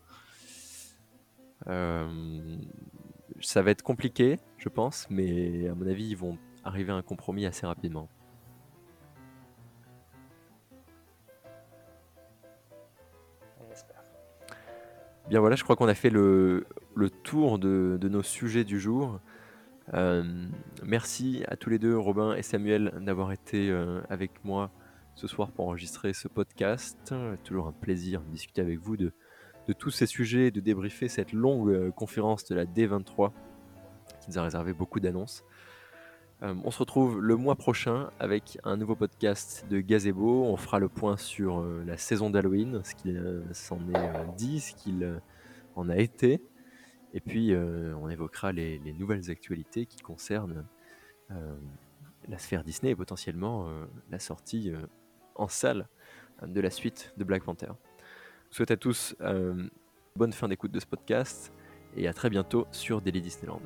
[1.68, 2.58] Euh,
[3.41, 7.01] ça va être compliqué, je pense, mais à mon avis, ils vont arriver à un
[7.01, 8.10] compromis assez rapidement.
[15.30, 16.65] Bien voilà, je crois qu'on a fait le,
[17.23, 19.19] tour de, nos sujets du jour.
[19.93, 20.23] Euh,
[20.84, 24.69] merci à tous les deux, Robin et Samuel, d'avoir été euh, avec moi
[25.15, 27.14] ce soir pour enregistrer ce podcast.
[27.43, 29.14] Toujours un plaisir de discuter avec vous de,
[29.77, 33.31] tous ces sujets, de débriefer cette longue euh, conférence de la D23
[34.22, 35.43] qui nous a réservé beaucoup d'annonces.
[36.41, 40.45] on se retrouve le mois prochain avec un nouveau podcast de Gazebo.
[40.45, 45.19] On fera le point sur la saison d'Halloween, ce qu'il s'en est dit, ce qu'il
[45.76, 46.41] en a été.
[47.13, 50.65] Et puis, euh, on évoquera les, nouvelles actualités qui concernent
[51.31, 51.57] euh,
[52.27, 54.71] la sphère Disney et potentiellement euh, la sortie
[55.35, 55.88] en salle
[56.45, 57.71] de la suite de Black Panther.
[58.51, 59.15] Je souhaite à tous
[60.15, 61.53] bonne fin d'écoute de ce podcast
[61.95, 63.61] et à très bientôt sur Daily Disneyland.